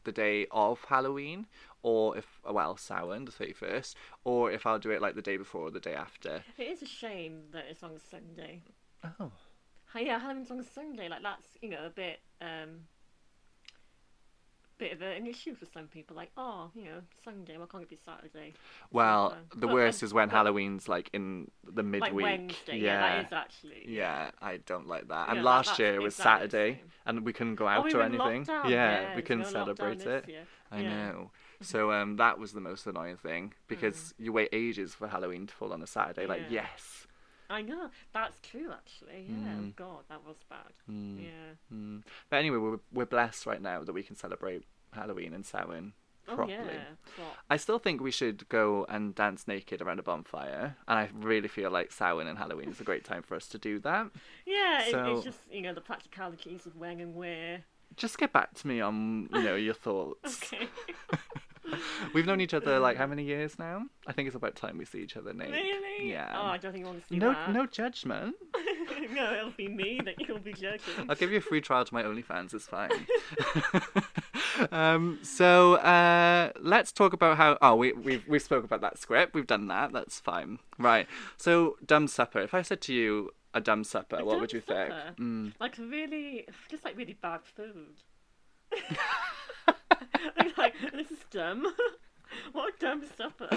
the 0.04 0.12
day 0.12 0.46
of 0.50 0.84
Halloween 0.88 1.46
or 1.82 2.16
if, 2.16 2.40
well, 2.48 2.76
Samhain, 2.76 3.24
the 3.24 3.32
31st, 3.32 3.94
or 4.24 4.52
if 4.52 4.66
I'll 4.66 4.78
do 4.78 4.90
it 4.90 5.02
like 5.02 5.16
the 5.16 5.22
day 5.22 5.36
before 5.36 5.62
or 5.62 5.70
the 5.70 5.80
day 5.80 5.94
after. 5.94 6.44
It 6.56 6.68
is 6.68 6.82
a 6.82 6.86
shame 6.86 7.42
that 7.52 7.64
it's 7.68 7.82
on 7.82 7.90
a 7.90 7.98
Sunday. 7.98 8.62
Oh. 9.18 9.32
Yeah, 9.94 10.18
Halloween's 10.18 10.50
on 10.50 10.64
Sunday. 10.64 11.08
Like 11.08 11.22
that's 11.22 11.46
you 11.60 11.68
know 11.68 11.84
a 11.84 11.90
bit 11.90 12.20
um 12.40 12.86
bit 14.82 14.92
of 14.92 15.02
a, 15.02 15.10
an 15.20 15.26
issue 15.26 15.54
for 15.54 15.66
some 15.66 15.86
people. 15.86 16.14
Like 16.16 16.30
oh 16.36 16.70
you 16.74 16.84
know 16.84 16.98
Sunday, 17.24 17.56
why 17.58 17.66
can't 17.70 17.82
it 17.84 17.88
be 17.88 17.98
Saturday? 18.04 18.52
Well, 18.90 19.30
So, 19.30 19.58
the 19.60 19.66
but, 19.66 19.74
worst 19.74 20.02
um, 20.02 20.06
is 20.06 20.14
when 20.14 20.28
but- 20.28 20.36
Halloween's 20.36 20.88
like 20.88 21.08
in 21.12 21.50
the 21.78 21.82
midweek. 21.82 22.02
Like 22.02 22.14
Wednesday. 22.14 22.78
Yeah. 22.78 23.00
that 23.00 23.26
is 23.26 23.32
actually. 23.32 23.84
Yeah, 23.86 24.30
I 24.40 24.56
don't 24.70 24.88
like 24.88 25.08
that. 25.08 25.28
And 25.28 25.38
that- 25.38 25.44
last 25.44 25.78
year 25.78 25.94
it 25.94 26.02
was 26.02 26.14
exactly 26.18 26.48
Saturday, 26.50 26.80
and 27.06 27.24
we 27.24 27.32
couldn't 27.32 27.56
go 27.56 27.66
Oh, 27.66 27.68
out 27.74 27.84
we 27.84 27.92
or 27.94 28.02
anything. 28.02 28.44
yeah, 28.48 28.68
yes, 28.68 29.16
we 29.16 29.22
couldn't 29.22 29.42
were 29.42 29.48
in 29.48 29.52
lockdown 29.54 30.00
celebrate 30.02 30.06
it. 30.06 30.46
I 30.70 30.82
know. 30.82 31.30
So 31.60 31.92
um, 31.92 32.16
that 32.16 32.38
was 32.40 32.52
the 32.52 32.60
most 32.60 32.86
annoying 32.86 33.18
thing 33.18 33.54
because 33.68 33.98
Mm. 34.14 34.24
you 34.24 34.32
wait 34.32 34.48
ages 34.52 34.94
for 34.94 35.06
Halloween 35.06 35.46
to 35.46 35.54
fall 35.54 35.72
on 35.72 35.80
a 35.82 35.86
Saturday. 35.86 36.26
Like, 36.26 36.42
Yeah. 36.50 36.62
yes. 36.72 37.06
I 37.50 37.60
know 37.60 37.90
that's 38.14 38.40
true 38.40 38.70
actually. 38.72 39.26
Yeah. 39.28 39.34
Mm. 39.60 39.76
God, 39.76 40.04
that 40.08 40.24
was 40.26 40.38
bad. 40.48 40.72
Mm, 40.90 41.22
Yeah. 41.22 41.54
mm. 41.72 42.02
But 42.30 42.36
anyway, 42.38 42.56
we're 42.56 42.80
we're 42.92 43.04
blessed 43.06 43.44
right 43.46 43.60
now 43.60 43.84
that 43.84 43.92
we 43.92 44.02
can 44.02 44.16
celebrate 44.16 44.64
Halloween 44.92 45.32
and 45.34 45.44
Samhain 45.44 45.92
Oh 46.28 46.46
yeah. 46.46 46.62
I 47.50 47.56
still 47.56 47.80
think 47.80 48.00
we 48.00 48.12
should 48.12 48.48
go 48.48 48.86
and 48.88 49.12
dance 49.14 49.48
naked 49.48 49.82
around 49.82 49.98
a 49.98 50.04
bonfire, 50.04 50.76
and 50.86 50.98
I 50.98 51.08
really 51.12 51.48
feel 51.48 51.70
like 51.70 51.90
Samhain 51.90 52.28
and 52.28 52.38
Halloween 52.38 52.68
is 52.68 52.80
a 52.80 52.84
great 52.84 53.04
time 53.04 53.22
for 53.22 53.34
us 53.34 53.48
to 53.48 53.58
do 53.58 53.80
that. 53.80 54.06
Yeah, 54.46 54.82
it, 54.84 54.90
So- 54.92 55.16
it's 55.16 55.24
just 55.24 55.40
you 55.50 55.62
know 55.62 55.74
the 55.74 55.80
practicalities 55.80 56.64
of 56.64 56.76
when 56.76 57.00
and 57.00 57.14
where. 57.16 57.64
Just 57.96 58.18
get 58.18 58.32
back 58.32 58.54
to 58.54 58.66
me 58.68 58.80
on 58.80 59.28
you 59.32 59.42
know 59.42 59.56
your 59.56 59.74
thoughts. 59.74 60.40
Okay. 60.52 60.68
We've 62.12 62.26
known 62.26 62.40
each 62.40 62.54
other 62.54 62.78
like 62.78 62.96
how 62.96 63.06
many 63.14 63.24
years 63.24 63.58
now? 63.58 63.84
I 64.06 64.12
think 64.12 64.26
it's 64.26 64.36
about 64.36 64.56
time 64.56 64.78
we 64.78 64.84
see 64.84 64.98
each 65.00 65.16
other 65.16 65.32
naked. 65.32 65.54
really? 65.54 66.10
Yeah. 66.10 66.36
Oh, 66.36 66.46
I 66.46 66.58
don't 66.58 66.72
think 66.72 66.82
you 66.84 66.86
want 66.90 67.02
to 67.02 67.08
see 67.08 67.18
no, 67.18 67.32
that. 67.32 67.50
no 67.52 67.66
judgment. 67.66 68.34
no, 69.12 69.32
it'll 69.34 69.50
be 69.52 69.68
me 69.68 70.00
that 70.04 70.20
you'll 70.20 70.38
be 70.38 70.52
judging. 70.52 71.08
I'll 71.08 71.16
give 71.16 71.30
you 71.32 71.38
a 71.38 71.40
free 71.42 71.60
trial 71.60 71.84
to 71.84 71.94
my 71.94 72.02
OnlyFans. 72.02 72.52
It's 72.54 72.66
fine. 72.66 72.90
Um, 74.70 75.18
so 75.22 75.74
uh, 75.74 76.52
let's 76.60 76.92
talk 76.92 77.12
about 77.12 77.36
how. 77.36 77.58
Oh, 77.62 77.76
we 77.76 77.92
we 77.92 78.22
we 78.28 78.38
spoke 78.38 78.64
about 78.64 78.80
that 78.80 78.98
script. 78.98 79.34
We've 79.34 79.46
done 79.46 79.68
that. 79.68 79.92
That's 79.92 80.20
fine. 80.20 80.58
Right. 80.78 81.06
So 81.36 81.76
dumb 81.84 82.08
supper. 82.08 82.40
If 82.40 82.54
I 82.54 82.62
said 82.62 82.80
to 82.82 82.94
you 82.94 83.30
a 83.54 83.60
dumb 83.60 83.84
supper, 83.84 84.16
A 84.16 84.24
what 84.24 84.32
dumb 84.32 84.40
would 84.40 84.52
you 84.52 84.60
think? 84.60 84.92
Mm. 85.18 85.52
Like 85.60 85.76
really, 85.78 86.46
just 86.68 86.84
like 86.84 86.96
really 86.96 87.16
bad 87.20 87.40
food. 87.44 88.02
Like, 90.56 90.74
this 90.92 91.10
is 91.10 91.24
dumb. 91.30 91.66
what 92.52 92.74
a 92.74 92.78
dumb 92.78 93.02
supper. 93.16 93.48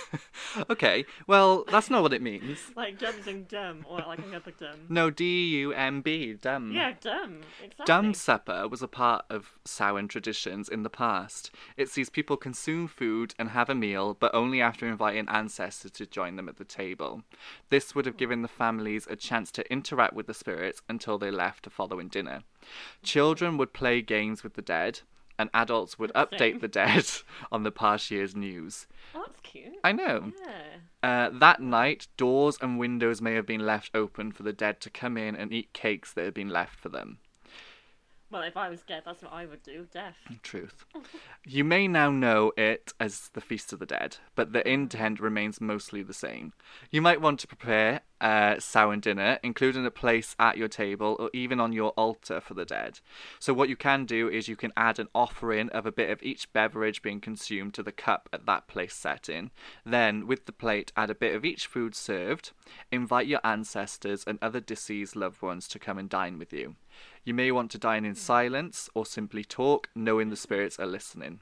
okay. 0.70 1.04
Well, 1.26 1.64
that's 1.70 1.90
not 1.90 2.02
what 2.02 2.12
it 2.12 2.22
means. 2.22 2.58
Like 2.74 2.98
dumb 2.98 3.14
in 3.26 3.44
dumb, 3.44 3.86
or 3.88 3.98
like 3.98 4.18
another 4.18 4.50
dumb. 4.50 4.86
No, 4.88 5.10
D 5.10 5.48
U 5.58 5.72
M 5.72 6.00
B. 6.00 6.32
Dumb. 6.32 6.72
Yeah, 6.72 6.94
dumb. 7.00 7.40
Exactly. 7.62 7.84
Dumb 7.84 8.14
supper 8.14 8.66
was 8.66 8.82
a 8.82 8.88
part 8.88 9.24
of 9.30 9.58
Samhain 9.64 10.08
traditions 10.08 10.68
in 10.68 10.82
the 10.82 10.90
past. 10.90 11.50
It 11.76 11.88
sees 11.88 12.10
people 12.10 12.36
consume 12.36 12.88
food 12.88 13.34
and 13.38 13.50
have 13.50 13.68
a 13.68 13.74
meal, 13.74 14.16
but 14.18 14.34
only 14.34 14.60
after 14.60 14.88
inviting 14.88 15.28
ancestors 15.28 15.92
to 15.92 16.06
join 16.06 16.36
them 16.36 16.48
at 16.48 16.56
the 16.56 16.64
table. 16.64 17.22
This 17.68 17.94
would 17.94 18.06
have 18.06 18.16
given 18.16 18.42
the 18.42 18.48
families 18.48 19.06
a 19.08 19.16
chance 19.16 19.52
to 19.52 19.72
interact 19.72 20.14
with 20.14 20.26
the 20.26 20.34
spirits 20.34 20.82
until 20.88 21.18
they 21.18 21.30
left 21.30 21.64
the 21.64 21.70
following 21.70 22.08
dinner. 22.08 22.42
Children 23.02 23.58
would 23.58 23.72
play 23.72 24.02
games 24.02 24.42
with 24.42 24.54
the 24.54 24.62
dead, 24.62 25.00
and 25.38 25.50
adults 25.54 25.98
would 25.98 26.12
Same. 26.14 26.26
update 26.26 26.60
the 26.60 26.68
dead 26.68 27.06
on 27.52 27.62
the 27.62 27.70
past 27.70 28.10
year's 28.10 28.34
news. 28.36 28.86
Oh, 29.14 29.24
that's 29.26 29.40
cute. 29.40 29.74
I 29.84 29.92
know. 29.92 30.32
Yeah. 30.40 30.52
Uh, 31.02 31.30
that 31.38 31.60
night, 31.60 32.06
doors 32.16 32.58
and 32.60 32.78
windows 32.78 33.20
may 33.20 33.34
have 33.34 33.46
been 33.46 33.66
left 33.66 33.90
open 33.94 34.32
for 34.32 34.42
the 34.44 34.52
dead 34.52 34.80
to 34.82 34.90
come 34.90 35.16
in 35.16 35.34
and 35.34 35.52
eat 35.52 35.72
cakes 35.72 36.12
that 36.12 36.24
had 36.24 36.34
been 36.34 36.48
left 36.48 36.78
for 36.78 36.88
them. 36.88 37.18
Well, 38.32 38.42
if 38.44 38.56
I 38.56 38.70
was 38.70 38.80
dead, 38.80 39.02
that's 39.04 39.22
what 39.22 39.34
I 39.34 39.44
would 39.44 39.62
do. 39.62 39.86
Death. 39.92 40.16
Truth. 40.42 40.86
You 41.44 41.64
may 41.64 41.86
now 41.86 42.10
know 42.10 42.52
it 42.56 42.94
as 42.98 43.28
the 43.34 43.42
Feast 43.42 43.74
of 43.74 43.78
the 43.78 43.84
Dead, 43.84 44.16
but 44.34 44.54
the 44.54 44.66
intent 44.66 45.20
remains 45.20 45.60
mostly 45.60 46.02
the 46.02 46.14
same. 46.14 46.54
You 46.90 47.02
might 47.02 47.20
want 47.20 47.40
to 47.40 47.46
prepare 47.46 48.00
uh, 48.22 48.54
a 48.56 48.60
Samhain 48.62 49.00
dinner, 49.00 49.38
including 49.42 49.84
a 49.84 49.90
place 49.90 50.34
at 50.38 50.56
your 50.56 50.68
table 50.68 51.14
or 51.20 51.28
even 51.34 51.60
on 51.60 51.74
your 51.74 51.90
altar 51.90 52.40
for 52.40 52.54
the 52.54 52.64
dead. 52.64 53.00
So, 53.38 53.52
what 53.52 53.68
you 53.68 53.76
can 53.76 54.06
do 54.06 54.30
is 54.30 54.48
you 54.48 54.56
can 54.56 54.72
add 54.78 54.98
an 54.98 55.08
offering 55.14 55.68
of 55.68 55.84
a 55.84 55.92
bit 55.92 56.08
of 56.08 56.22
each 56.22 56.50
beverage 56.54 57.02
being 57.02 57.20
consumed 57.20 57.74
to 57.74 57.82
the 57.82 57.92
cup 57.92 58.30
at 58.32 58.46
that 58.46 58.66
place 58.66 58.94
setting. 58.94 59.50
Then, 59.84 60.26
with 60.26 60.46
the 60.46 60.52
plate, 60.52 60.90
add 60.96 61.10
a 61.10 61.14
bit 61.14 61.34
of 61.34 61.44
each 61.44 61.66
food 61.66 61.94
served. 61.94 62.52
Invite 62.90 63.26
your 63.26 63.40
ancestors 63.44 64.24
and 64.26 64.38
other 64.40 64.60
deceased 64.60 65.16
loved 65.16 65.42
ones 65.42 65.68
to 65.68 65.78
come 65.78 65.98
and 65.98 66.08
dine 66.08 66.38
with 66.38 66.54
you. 66.54 66.76
You 67.24 67.34
may 67.34 67.50
want 67.52 67.70
to 67.72 67.78
dine 67.78 68.04
in 68.04 68.14
silence 68.14 68.88
or 68.94 69.06
simply 69.06 69.44
talk, 69.44 69.88
knowing 69.94 70.30
the 70.30 70.36
spirits 70.36 70.78
are 70.78 70.86
listening. 70.86 71.40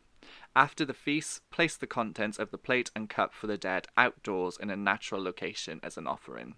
After 0.54 0.84
the 0.84 0.94
feast, 0.94 1.42
place 1.50 1.76
the 1.76 1.86
contents 1.86 2.38
of 2.38 2.50
the 2.50 2.58
plate 2.58 2.90
and 2.94 3.08
cup 3.08 3.32
for 3.32 3.46
the 3.46 3.58
dead 3.58 3.86
outdoors 3.96 4.58
in 4.60 4.70
a 4.70 4.76
natural 4.76 5.22
location 5.22 5.80
as 5.82 5.96
an 5.96 6.06
offering. 6.06 6.54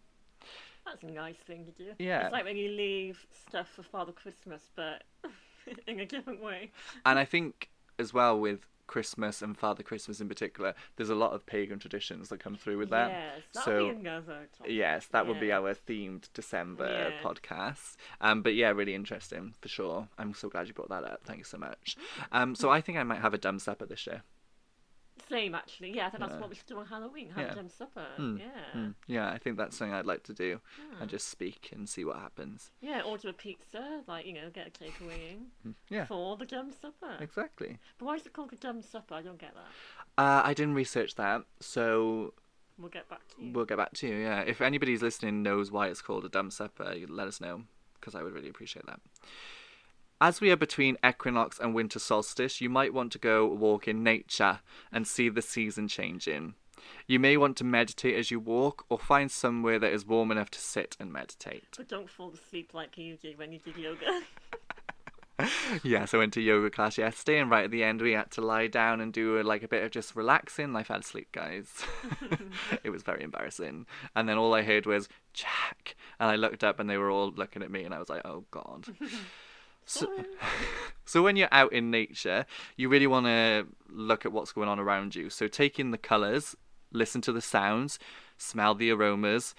That's 0.84 1.02
a 1.04 1.06
nice 1.06 1.36
thing 1.46 1.64
to 1.64 1.70
do. 1.70 1.92
Yeah. 1.98 2.24
It's 2.24 2.32
like 2.32 2.44
when 2.44 2.56
you 2.56 2.70
leave 2.70 3.24
stuff 3.46 3.68
for 3.74 3.82
Father 3.82 4.12
Christmas, 4.12 4.70
but 4.74 5.04
in 5.86 6.00
a 6.00 6.06
different 6.06 6.42
way. 6.42 6.72
And 7.06 7.18
I 7.18 7.24
think 7.24 7.70
as 7.98 8.12
well 8.12 8.38
with 8.38 8.66
Christmas 8.86 9.40
and 9.42 9.56
Father 9.56 9.82
Christmas 9.82 10.20
in 10.20 10.28
particular, 10.28 10.74
there's 10.96 11.08
a 11.10 11.14
lot 11.14 11.32
of 11.32 11.46
pagan 11.46 11.78
traditions 11.78 12.28
that 12.28 12.40
come 12.40 12.56
through 12.56 12.78
with 12.78 12.90
that. 12.90 13.10
Yes, 13.10 13.64
so 13.64 13.84
be 13.90 13.96
another 14.00 14.48
topic. 14.56 14.72
yes, 14.72 15.06
that 15.12 15.26
would 15.26 15.40
be 15.40 15.52
our 15.52 15.74
themed 15.74 16.28
December 16.34 17.12
Yeah. 17.14 17.22
podcast. 17.22 17.96
Um, 18.20 18.42
but 18.42 18.54
yeah, 18.54 18.68
really 18.70 18.94
interesting 18.94 19.54
for 19.60 19.68
sure. 19.68 20.08
I'm 20.18 20.34
so 20.34 20.48
glad 20.48 20.68
you 20.68 20.74
brought 20.74 20.90
that 20.90 21.04
up. 21.04 21.20
Thank 21.24 21.38
you 21.38 21.44
so 21.44 21.58
much. 21.58 21.96
Um, 22.32 22.54
so 22.54 22.70
I 22.70 22.80
think 22.80 22.98
I 22.98 23.02
might 23.02 23.20
have 23.20 23.34
a 23.34 23.38
dumb 23.38 23.58
supper 23.58 23.86
this 23.86 24.06
year. 24.06 24.22
Same, 25.28 25.54
actually. 25.54 25.94
Yeah, 25.94 26.06
I 26.06 26.10
think 26.10 26.20
that's 26.20 26.32
Yeah. 26.34 26.40
what 26.40 26.50
we 26.50 26.54
should 26.56 26.66
do 26.66 26.78
on 26.78 26.86
Halloween. 26.86 27.30
Have 27.30 27.38
Yeah. 27.46 27.52
a 27.52 27.54
dumb 27.54 27.68
supper. 27.68 28.06
Mm, 28.18 28.38
Yeah. 28.38 28.64
Mm, 28.74 28.94
yeah, 29.06 29.30
I 29.30 29.38
think 29.38 29.56
that's 29.56 29.76
something 29.76 29.94
I'd 29.94 30.06
like 30.06 30.22
to 30.24 30.32
do 30.34 30.60
Hmm. 30.76 31.02
and 31.02 31.10
just 31.10 31.28
speak 31.28 31.70
and 31.72 31.88
see 31.88 32.04
what 32.04 32.16
happens. 32.16 32.70
Yeah, 32.80 33.02
order 33.02 33.28
a 33.28 33.32
pizza, 33.32 34.02
like, 34.06 34.26
you 34.26 34.32
know, 34.32 34.50
get 34.50 34.66
a 34.66 34.70
takeaway 34.70 35.30
in 35.32 35.50
Mm, 35.64 35.74
Yeah, 35.88 36.04
for 36.06 36.36
the 36.36 36.44
dumb 36.46 36.72
supper. 36.72 37.16
exactly. 37.20 37.78
But 37.98 38.04
why 38.06 38.14
is 38.16 38.26
it 38.26 38.32
called 38.32 38.52
a 38.52 38.56
dumb 38.56 38.82
supper? 38.82 39.14
I 39.14 39.22
don't 39.22 39.38
get 39.38 39.54
that. 39.54 39.68
Uh, 40.18 40.42
I 40.44 40.54
didn't 40.54 40.74
research 40.74 41.14
that, 41.16 41.44
so 41.60 42.34
We'll 42.78 42.88
get 42.90 43.08
back 43.08 43.26
to 43.28 43.42
you. 43.42 43.52
we'll 43.52 43.64
get 43.66 43.76
back 43.78 43.92
to 43.94 44.08
you. 44.08 44.16
Yeah, 44.16 44.40
if 44.40 44.60
anybody's 44.60 45.02
listening 45.02 45.42
knows 45.42 45.70
why 45.70 45.88
it's 45.88 46.02
called 46.02 46.24
a 46.24 46.28
dumb 46.28 46.50
supper, 46.50 46.94
let 47.08 47.28
us 47.28 47.40
know 47.40 47.64
because 47.94 48.14
I 48.14 48.22
would 48.22 48.32
really 48.32 48.48
appreciate 48.48 48.86
that. 48.86 49.00
As 50.22 50.40
we 50.40 50.52
are 50.52 50.56
between 50.56 50.98
equinox 51.04 51.58
and 51.58 51.74
winter 51.74 51.98
solstice, 51.98 52.60
you 52.60 52.70
might 52.70 52.94
want 52.94 53.10
to 53.10 53.18
go 53.18 53.44
walk 53.44 53.88
in 53.88 54.04
nature 54.04 54.60
and 54.92 55.04
see 55.04 55.28
the 55.28 55.42
season 55.42 55.88
changing. 55.88 56.54
You 57.08 57.18
may 57.18 57.36
want 57.36 57.56
to 57.56 57.64
meditate 57.64 58.14
as 58.14 58.30
you 58.30 58.38
walk 58.38 58.84
or 58.88 59.00
find 59.00 59.32
somewhere 59.32 59.80
that 59.80 59.92
is 59.92 60.06
warm 60.06 60.30
enough 60.30 60.48
to 60.52 60.60
sit 60.60 60.96
and 61.00 61.12
meditate. 61.12 61.64
But 61.76 61.88
don't 61.88 62.08
fall 62.08 62.30
asleep 62.30 62.70
like 62.72 62.96
you 62.96 63.16
did 63.16 63.36
when 63.36 63.50
you 63.50 63.58
did 63.58 63.76
yoga. 63.76 64.20
yes, 65.82 66.14
I 66.14 66.18
went 66.18 66.34
to 66.34 66.40
yoga 66.40 66.70
class 66.70 66.98
yesterday, 66.98 67.40
and 67.40 67.50
right 67.50 67.64
at 67.64 67.72
the 67.72 67.82
end, 67.82 68.00
we 68.00 68.12
had 68.12 68.30
to 68.30 68.42
lie 68.42 68.68
down 68.68 69.00
and 69.00 69.12
do 69.12 69.40
uh, 69.40 69.42
like 69.42 69.64
a 69.64 69.68
bit 69.68 69.82
of 69.82 69.90
just 69.90 70.14
relaxing. 70.14 70.76
I 70.76 70.84
fell 70.84 71.00
asleep, 71.00 71.32
guys. 71.32 71.66
it 72.84 72.90
was 72.90 73.02
very 73.02 73.24
embarrassing. 73.24 73.86
And 74.14 74.28
then 74.28 74.38
all 74.38 74.54
I 74.54 74.62
heard 74.62 74.86
was 74.86 75.08
Jack, 75.34 75.96
and 76.20 76.30
I 76.30 76.36
looked 76.36 76.62
up, 76.62 76.78
and 76.78 76.88
they 76.88 76.96
were 76.96 77.10
all 77.10 77.32
looking 77.32 77.64
at 77.64 77.72
me, 77.72 77.82
and 77.82 77.92
I 77.92 77.98
was 77.98 78.08
like, 78.08 78.22
oh 78.24 78.44
god. 78.52 78.84
So, 79.86 80.08
so 81.04 81.22
when 81.22 81.36
you're 81.36 81.48
out 81.52 81.72
in 81.72 81.90
nature, 81.90 82.46
you 82.76 82.88
really 82.88 83.06
want 83.06 83.26
to 83.26 83.66
look 83.88 84.24
at 84.24 84.32
what's 84.32 84.52
going 84.52 84.68
on 84.68 84.78
around 84.78 85.14
you. 85.14 85.30
So 85.30 85.48
take 85.48 85.78
in 85.78 85.90
the 85.90 85.98
colours, 85.98 86.56
listen 86.92 87.20
to 87.22 87.32
the 87.32 87.40
sounds, 87.40 87.98
smell 88.36 88.74
the 88.74 88.90
aromas, 88.90 89.54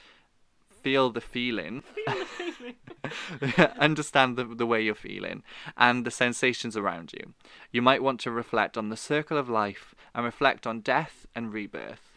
feel 0.81 1.09
the 1.09 1.21
feeling. 1.21 1.81
Feel 2.05 2.15
the 2.15 2.25
feeling. 2.25 2.75
understand 3.79 4.37
the, 4.37 4.45
the 4.45 4.65
way 4.65 4.81
you're 4.81 4.95
feeling 4.95 5.43
and 5.77 6.05
the 6.05 6.11
sensations 6.11 6.77
around 6.77 7.13
you. 7.13 7.33
You 7.71 7.81
might 7.81 8.03
want 8.03 8.19
to 8.21 8.31
reflect 8.31 8.77
on 8.77 8.89
the 8.89 8.97
circle 8.97 9.37
of 9.37 9.49
life 9.49 9.95
and 10.13 10.25
reflect 10.25 10.65
on 10.67 10.81
death 10.81 11.25
and 11.35 11.53
rebirth. 11.53 12.12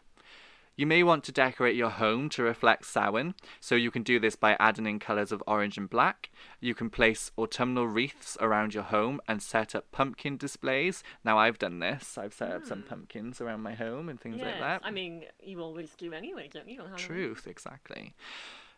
You 0.77 0.87
may 0.87 1.03
want 1.03 1.25
to 1.25 1.33
decorate 1.33 1.75
your 1.75 1.89
home 1.89 2.29
to 2.31 2.43
reflect 2.43 2.85
Samhain, 2.85 3.35
so 3.61 3.75
you 3.75 3.91
can 3.91 4.03
do 4.03 4.21
this 4.21 4.37
by 4.37 4.57
adding 4.61 4.85
in 4.85 4.99
colours 4.99 5.33
of 5.33 5.43
orange 5.47 5.79
and 5.79 5.89
black. 5.89 6.31
You 6.61 6.75
can 6.75 6.91
place 6.91 7.31
autumnal 7.39 7.89
wreaths 7.89 8.37
around 8.43 8.75
your 8.75 8.83
home 8.83 9.23
and 9.27 9.43
set 9.43 9.75
up 9.75 9.91
pumpkin 9.91 10.37
displays. 10.37 11.03
Now, 11.25 11.39
I've 11.39 11.59
done 11.59 11.79
this. 11.79 12.19
I've 12.19 12.35
set 12.35 12.53
up 12.53 12.67
some 12.67 12.83
hmm. 12.83 12.89
pumpkins 12.89 13.41
around 13.41 13.62
my 13.62 13.73
home 13.73 14.11
and 14.11 14.21
things 14.21 14.37
like 14.37 14.49
Yes, 14.49 14.61
that. 14.61 14.83
I 14.85 14.91
mean, 14.91 15.25
you 15.43 15.61
always 15.61 15.95
do 15.97 16.12
anyway, 16.12 16.51
don't 16.53 16.69
you? 16.69 16.83
Truth, 16.99 17.47
exactly. 17.47 18.15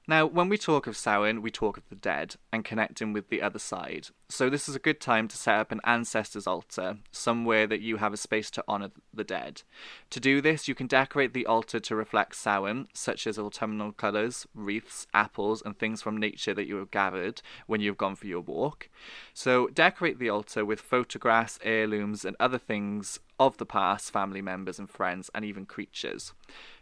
Now, 0.09 0.25
when 0.25 0.49
we 0.49 0.57
talk 0.57 0.87
of 0.87 0.97
Samhain, 0.97 1.43
we 1.43 1.51
talk 1.51 1.77
of 1.77 1.87
the 1.91 1.95
dead 1.95 2.37
and 2.51 2.65
connecting 2.65 3.13
with 3.13 3.29
the 3.29 3.43
other 3.43 3.59
side. 3.59 4.09
So, 4.31 4.49
this 4.49 4.67
is 4.67 4.75
a 4.75 4.79
good 4.79 5.03
time 5.03 5.29
to 5.29 5.37
set 5.37 5.57
up 5.57 5.71
an 5.71 5.83
ancestor's 5.85 6.47
altar, 6.47 6.97
somewhere 7.13 7.67
that 7.67 7.83
you 7.83 7.99
have 7.99 8.15
a 8.15 8.17
space 8.17 8.51
to 8.53 8.65
honour 8.67 8.91
the 9.13 9.23
dead. 9.23 9.65
To 10.09 10.19
do 10.19 10.41
this, 10.41 10.67
you 10.67 10.75
can 10.75 10.87
decorate 10.87 11.35
the 11.35 11.45
altar 11.45 11.79
to 11.79 11.95
reflect 11.95 12.37
Samhain, 12.37 12.89
such 12.95 13.27
as 13.27 13.39
autumnal 13.39 13.93
colours, 13.93 14.47
wreaths, 14.55 15.07
apples, 15.13 15.63
and 15.63 15.79
things 15.79 16.01
from 16.01 16.17
nature 16.17 16.55
that 16.55 16.67
you 16.67 16.77
have 16.77 16.91
gathered 16.91 17.43
when 17.67 17.83
you've 17.83 17.99
gone 17.99 18.17
for 18.17 18.29
your 18.29 18.41
walk. 18.41 18.89
So, 19.35 19.67
decorate 19.67 20.19
the 20.19 20.31
altar 20.31 20.65
with 20.65 20.81
photographs, 20.81 21.59
heirlooms, 21.63 22.25
and 22.25 22.35
other 22.41 22.59
things 22.59 23.21
of 23.39 23.59
the 23.59 23.67
past, 23.67 24.11
family 24.11 24.43
members 24.43 24.79
and 24.79 24.89
friends, 24.89 25.31
and 25.35 25.45
even 25.45 25.67
creatures. 25.67 26.33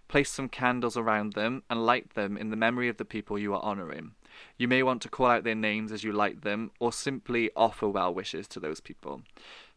Place 0.09 0.31
some 0.31 0.49
candles 0.49 0.97
around 0.97 1.33
them 1.33 1.63
and 1.69 1.85
light 1.85 2.15
them 2.15 2.37
in 2.37 2.51
the 2.51 2.57
memory 2.57 2.89
of 2.89 2.97
the 2.97 3.05
people 3.05 3.39
you 3.39 3.55
are 3.55 3.63
honouring. 3.63 4.13
You 4.57 4.69
may 4.69 4.83
want 4.83 5.03
to 5.03 5.09
call 5.09 5.27
out 5.27 5.45
their 5.45 5.55
names 5.55 5.91
as 5.91 6.05
you 6.05 6.13
light 6.13 6.43
them, 6.43 6.71
or 6.79 6.93
simply 6.93 7.51
offer 7.57 7.89
well 7.89 8.15
wishes 8.15 8.47
to 8.49 8.61
those 8.61 8.81
people. 8.81 9.23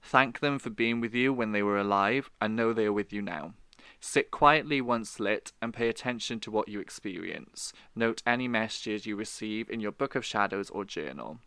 Thank 0.02 0.40
them 0.40 0.60
for 0.60 0.70
being 0.70 1.02
with 1.02 1.14
you 1.14 1.34
when 1.34 1.52
they 1.52 1.64
were 1.64 1.80
alive 1.80 2.30
and 2.40 2.56
know 2.56 2.74
they 2.74 2.86
are 2.86 2.94
with 2.94 3.12
you 3.12 3.22
now. 3.22 3.54
Sit 4.02 4.32
quietly 4.32 4.82
once 4.82 5.20
lit 5.20 5.52
and 5.62 5.74
pay 5.74 5.90
attention 5.90 6.40
to 6.42 6.52
what 6.52 6.70
you 6.70 6.80
experience. 6.80 7.74
Note 7.96 8.22
any 8.26 8.48
messages 8.48 9.06
you 9.06 9.16
receive 9.16 9.70
in 9.70 9.80
your 9.80 9.92
Book 9.92 10.16
of 10.16 10.26
Shadows 10.26 10.70
or 10.70 10.86
journal. 10.86 11.40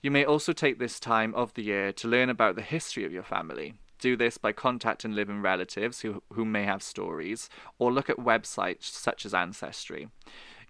You 0.00 0.10
may 0.10 0.24
also 0.24 0.52
take 0.52 0.78
this 0.78 0.98
time 0.98 1.34
of 1.34 1.54
the 1.54 1.62
year 1.62 1.92
to 1.92 2.08
learn 2.08 2.30
about 2.30 2.56
the 2.56 2.62
history 2.62 3.04
of 3.04 3.12
your 3.12 3.22
family. 3.22 3.74
Do 3.98 4.16
this 4.16 4.38
by 4.38 4.52
contacting 4.52 5.12
living 5.12 5.42
relatives 5.42 6.00
who, 6.00 6.22
who 6.32 6.44
may 6.44 6.64
have 6.64 6.82
stories, 6.82 7.48
or 7.78 7.92
look 7.92 8.08
at 8.08 8.18
websites 8.18 8.84
such 8.84 9.26
as 9.26 9.34
Ancestry. 9.34 10.08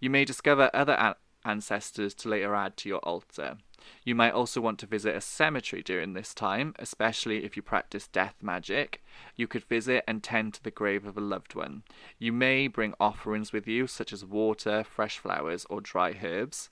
You 0.01 0.11
may 0.11 0.25
discover 0.25 0.71
other 0.73 0.95
an- 0.95 1.15
ancestors 1.45 2.15
to 2.15 2.29
later 2.29 2.55
add 2.55 2.77
to 2.79 2.89
your 2.89 2.99
altar. 3.01 3.59
You 4.05 4.15
might 4.15 4.33
also 4.33 4.61
want 4.61 4.79
to 4.81 4.87
visit 4.87 5.15
a 5.15 5.21
cemetery 5.21 5.83
during 5.83 6.13
this 6.13 6.35
time, 6.35 6.75
especially 6.79 7.45
if 7.45 7.57
you 7.57 7.63
practice 7.63 8.09
death 8.09 8.35
magic. 8.43 9.03
You 9.37 9.47
could 9.47 9.65
visit 9.65 10.05
and 10.07 10.23
tend 10.23 10.55
to 10.55 10.63
the 10.63 10.71
grave 10.71 11.07
of 11.07 11.17
a 11.17 11.23
loved 11.23 11.55
one. 11.55 11.85
You 12.19 12.33
may 12.33 12.67
bring 12.67 12.95
offerings 12.99 13.53
with 13.53 13.67
you, 13.67 13.87
such 13.87 14.13
as 14.13 14.25
water, 14.25 14.85
fresh 14.85 15.19
flowers, 15.19 15.65
or 15.71 15.81
dry 15.81 16.19
herbs. 16.23 16.69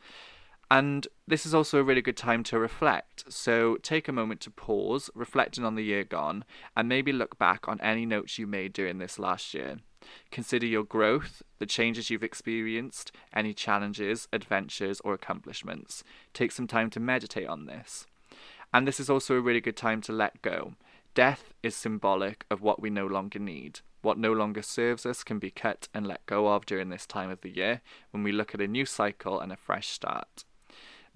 And 0.70 1.06
this 1.28 1.46
is 1.46 1.54
also 1.54 1.78
a 1.78 1.82
really 1.84 2.02
good 2.02 2.16
time 2.16 2.42
to 2.44 2.58
reflect. 2.58 3.32
So 3.32 3.76
take 3.82 4.08
a 4.08 4.12
moment 4.12 4.40
to 4.42 4.50
pause, 4.50 5.10
reflecting 5.14 5.64
on 5.64 5.76
the 5.76 5.84
year 5.84 6.02
gone, 6.02 6.44
and 6.76 6.88
maybe 6.88 7.12
look 7.12 7.38
back 7.38 7.68
on 7.68 7.80
any 7.80 8.04
notes 8.04 8.38
you 8.38 8.46
made 8.48 8.72
during 8.72 8.98
this 8.98 9.18
last 9.18 9.54
year. 9.54 9.76
Consider 10.30 10.66
your 10.66 10.84
growth, 10.84 11.42
the 11.58 11.66
changes 11.66 12.10
you've 12.10 12.24
experienced, 12.24 13.12
any 13.32 13.54
challenges, 13.54 14.26
adventures, 14.32 15.00
or 15.00 15.14
accomplishments. 15.14 16.02
Take 16.32 16.52
some 16.52 16.66
time 16.66 16.90
to 16.90 17.00
meditate 17.00 17.46
on 17.46 17.66
this. 17.66 18.06
And 18.74 18.86
this 18.86 18.98
is 18.98 19.08
also 19.08 19.36
a 19.36 19.40
really 19.40 19.60
good 19.60 19.76
time 19.76 20.00
to 20.02 20.12
let 20.12 20.42
go. 20.42 20.74
Death 21.14 21.54
is 21.62 21.74
symbolic 21.74 22.44
of 22.50 22.60
what 22.60 22.82
we 22.82 22.90
no 22.90 23.06
longer 23.06 23.38
need. 23.38 23.80
What 24.02 24.18
no 24.18 24.32
longer 24.32 24.62
serves 24.62 25.06
us 25.06 25.24
can 25.24 25.38
be 25.38 25.50
cut 25.50 25.88
and 25.94 26.06
let 26.06 26.26
go 26.26 26.48
of 26.48 26.66
during 26.66 26.90
this 26.90 27.06
time 27.06 27.30
of 27.30 27.40
the 27.40 27.50
year 27.50 27.80
when 28.10 28.22
we 28.22 28.32
look 28.32 28.54
at 28.54 28.60
a 28.60 28.66
new 28.66 28.84
cycle 28.84 29.40
and 29.40 29.50
a 29.50 29.56
fresh 29.56 29.88
start. 29.88 30.44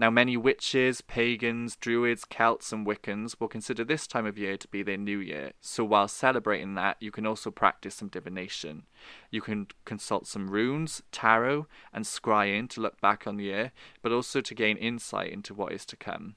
Now, 0.01 0.09
many 0.09 0.35
witches, 0.39 1.03
pagans, 1.03 1.77
druids, 1.77 2.25
Celts, 2.25 2.73
and 2.73 2.87
Wiccans 2.87 3.39
will 3.39 3.49
consider 3.49 3.85
this 3.85 4.07
time 4.07 4.25
of 4.25 4.39
year 4.39 4.57
to 4.57 4.67
be 4.69 4.83
their 4.83 4.97
new 4.97 5.19
year. 5.19 5.53
So, 5.61 5.85
while 5.85 6.09
celebrating 6.09 6.75
that, 6.77 6.97
you 7.01 7.11
can 7.11 7.27
also 7.27 7.51
practice 7.51 7.97
some 7.97 8.09
divination. 8.09 8.85
You 9.31 9.43
can 9.43 9.67
consult 9.85 10.27
some 10.27 10.49
runes, 10.49 11.03
tarot, 11.13 11.67
and 11.93 12.07
scrying 12.07 12.71
to 12.71 12.81
look 12.81 12.99
back 13.03 13.27
on 13.27 13.37
the 13.37 13.45
year, 13.45 13.73
but 14.01 14.11
also 14.11 14.41
to 14.41 14.55
gain 14.55 14.79
insight 14.79 15.35
into 15.35 15.53
what 15.53 15.71
is 15.71 15.85
to 15.85 15.99
come. 15.99 16.37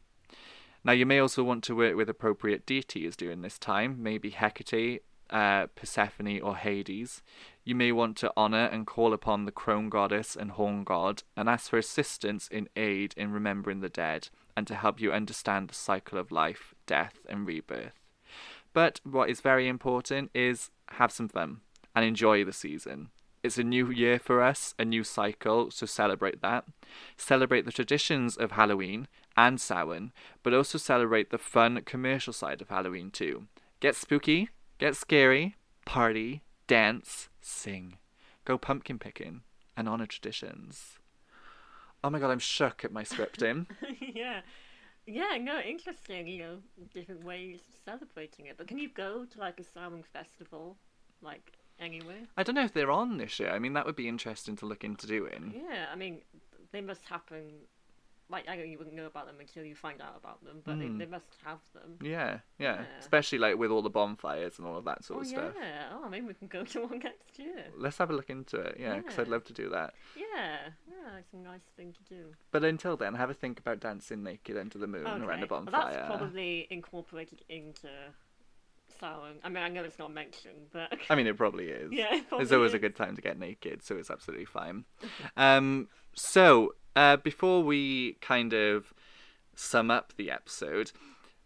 Now, 0.84 0.92
you 0.92 1.06
may 1.06 1.20
also 1.20 1.42
want 1.42 1.64
to 1.64 1.76
work 1.76 1.96
with 1.96 2.10
appropriate 2.10 2.66
deities 2.66 3.16
during 3.16 3.44
this 3.44 3.58
time, 3.58 4.04
maybe 4.04 4.32
Hecate, 4.32 5.04
uh, 5.30 5.68
Persephone, 5.68 6.42
or 6.42 6.58
Hades. 6.58 7.24
You 7.66 7.76
may 7.76 7.94
want 7.94 8.18
to 8.18 8.34
honour 8.36 8.66
and 8.66 8.86
call 8.86 9.14
upon 9.14 9.46
the 9.46 9.52
crone 9.52 9.90
goddess 9.90 10.36
and 10.36 10.52
horn 10.52 10.84
god 10.84 11.24
and 11.38 11.48
ask 11.48 11.70
for 11.70 11.78
assistance 11.78 12.50
in 12.50 12.68
aid 12.76 13.14
in 13.16 13.32
remembering 13.32 13.80
the 13.80 13.90
dead 13.90 14.28
and 14.56 14.68
to 14.68 14.76
help 14.76 15.00
you 15.00 15.14
understand 15.14 15.70
the 15.70 15.76
cycle 15.76 16.18
of 16.18 16.32
life, 16.32 16.74
death, 16.86 17.20
and 17.30 17.48
rebirth. 17.48 17.94
But 18.74 19.00
what 19.04 19.30
is 19.30 19.40
very 19.40 19.68
important 19.68 20.30
is 20.34 20.72
have 20.90 21.12
some 21.12 21.30
fun 21.30 21.62
and 21.96 22.04
enjoy 22.04 22.44
the 22.44 22.52
season. 22.52 23.10
It's 23.44 23.58
a 23.58 23.64
new 23.64 23.90
year 23.92 24.20
for 24.20 24.42
us, 24.42 24.74
a 24.78 24.86
new 24.86 25.04
cycle, 25.04 25.72
so 25.72 25.86
celebrate 25.86 26.42
that. 26.42 26.66
Celebrate 27.18 27.66
the 27.66 27.72
traditions 27.72 28.36
of 28.36 28.52
Halloween 28.52 29.08
and 29.38 29.60
Samhain, 29.60 30.12
but 30.44 30.54
also 30.54 30.78
celebrate 30.78 31.30
the 31.30 31.38
fun 31.38 31.82
commercial 31.86 32.34
side 32.34 32.62
of 32.62 32.70
Halloween 32.70 33.10
too. 33.12 33.48
Get 33.80 33.96
spooky, 33.96 34.50
get 34.80 34.96
scary, 34.96 35.56
party, 35.86 36.42
dance, 36.68 37.30
sing, 37.46 37.98
go 38.46 38.58
pumpkin 38.58 39.00
picking, 39.00 39.42
and 39.76 39.88
honour 39.88 40.06
traditions. 40.06 41.00
Oh 42.04 42.10
my 42.10 42.20
god, 42.20 42.32
I'm 42.32 42.40
shook 42.40 42.84
at 42.84 42.92
my 42.92 43.04
scripting. 43.04 43.68
yeah. 44.14 44.42
Yeah, 45.06 45.38
no, 45.40 45.60
interesting, 45.60 46.28
you 46.28 46.40
know, 46.40 46.58
different 46.94 47.26
ways 47.26 47.60
of 47.70 47.76
celebrating 47.84 48.46
it. 48.46 48.58
But 48.58 48.68
can 48.68 48.78
you 48.78 48.90
go 48.90 49.26
to 49.26 49.40
like 49.40 49.60
a 49.60 49.64
Samhain 49.64 50.04
festival, 50.14 50.78
like 51.22 51.52
anywhere? 51.80 52.24
I 52.38 52.44
don't 52.44 52.56
know 52.56 52.64
if 52.64 52.74
they're 52.74 52.92
on 52.92 53.18
this 53.18 53.40
year. 53.40 53.50
I 53.50 53.60
mean, 53.60 53.74
that 53.74 53.86
would 53.86 53.96
be 53.98 54.08
interesting 54.08 54.56
to 54.58 54.66
look 54.66 54.84
into 54.84 55.08
doing. 55.08 55.54
Yeah, 55.56 55.88
I 55.92 55.96
mean, 55.96 56.22
they 56.72 56.82
must 56.82 57.06
happen. 57.06 57.52
Like, 58.30 58.48
I 58.48 58.56
know 58.56 58.64
you 58.64 58.78
wouldn't 58.78 58.96
know 58.96 59.06
about 59.06 59.28
them 59.28 59.36
until 59.40 59.64
you 59.64 59.76
find 59.76 60.02
out 60.02 60.16
about 60.18 60.44
them, 60.44 60.62
but 60.64 60.76
Hmm. 60.76 60.98
they, 60.98 61.06
they 61.06 61.12
must 61.12 61.26
have 61.46 61.60
them. 61.74 61.98
Yeah, 62.02 62.40
yeah, 62.58 62.78
Yeah. 62.82 62.86
Especially 63.00 63.38
like 63.38 63.58
with 63.58 63.70
all 63.70 63.82
the 63.82 63.90
bonfires 63.90 64.58
and 64.58 64.66
all 64.68 64.78
of 64.78 64.86
that 64.86 65.04
sort 65.04 65.18
Oh 65.18 65.22
of 65.22 65.28
stuff. 65.28 65.54
yeah. 65.60 65.90
Oh, 65.94 66.10
maybe 66.10 66.26
we 66.28 66.34
can 66.34 66.48
go 66.48 66.64
to 66.72 66.82
one 66.82 67.00
next 67.00 67.38
year. 67.38 67.66
Let's 67.78 67.98
have 67.98 68.10
a 68.10 68.14
look 68.14 68.30
into 68.30 68.58
it, 68.58 68.78
yeah, 68.80 68.98
because 68.98 69.20
I'd 69.20 69.28
love 69.28 69.44
to 69.46 69.54
do 69.54 69.70
that. 69.70 69.94
Yeah, 70.16 70.70
yeah, 70.88 71.18
it's 71.20 71.34
a 71.34 71.38
nice 71.38 71.62
thing 71.76 71.94
to 71.94 72.04
do. 72.16 72.26
But 72.52 72.64
until 72.64 72.96
then, 72.98 73.14
have 73.16 73.30
a 73.30 73.34
think 73.34 73.60
about 73.60 73.80
dancing 73.82 74.24
naked 74.24 74.58
under 74.58 74.78
the 74.78 74.88
moon 74.88 75.06
around 75.06 75.22
a 75.22 75.26
Okay, 75.26 75.46
well, 75.50 75.62
bonfire. 75.64 75.92
that's 75.94 76.08
probably 76.08 76.68
incorporated 76.70 77.44
into. 77.50 77.90
I 79.02 79.50
mean, 79.50 79.58
I 79.58 79.68
know 79.68 79.84
it's 79.84 80.00
not 80.00 80.14
mentioned, 80.14 80.68
but 80.72 80.94
I 81.10 81.16
mean, 81.16 81.28
it 81.28 81.36
probably 81.36 81.68
is. 81.68 81.92
yeah, 81.92 82.06
it 82.06 82.10
There's 82.10 82.24
probably 82.30 82.56
always 82.56 82.74
a 82.74 82.80
good 82.80 82.96
time 82.96 83.16
to 83.18 83.22
get 83.22 83.38
naked, 83.38 83.84
so 83.84 83.98
it's 83.98 84.10
absolutely 84.10 84.46
fine. 84.46 84.86
um, 85.38 85.90
so, 86.16 86.74
uh, 86.96 87.18
before 87.18 87.64
we 87.64 88.14
kind 88.22 88.54
of 88.54 88.94
sum 89.56 89.92
up 89.92 90.14
the 90.18 90.32
episode, 90.32 90.92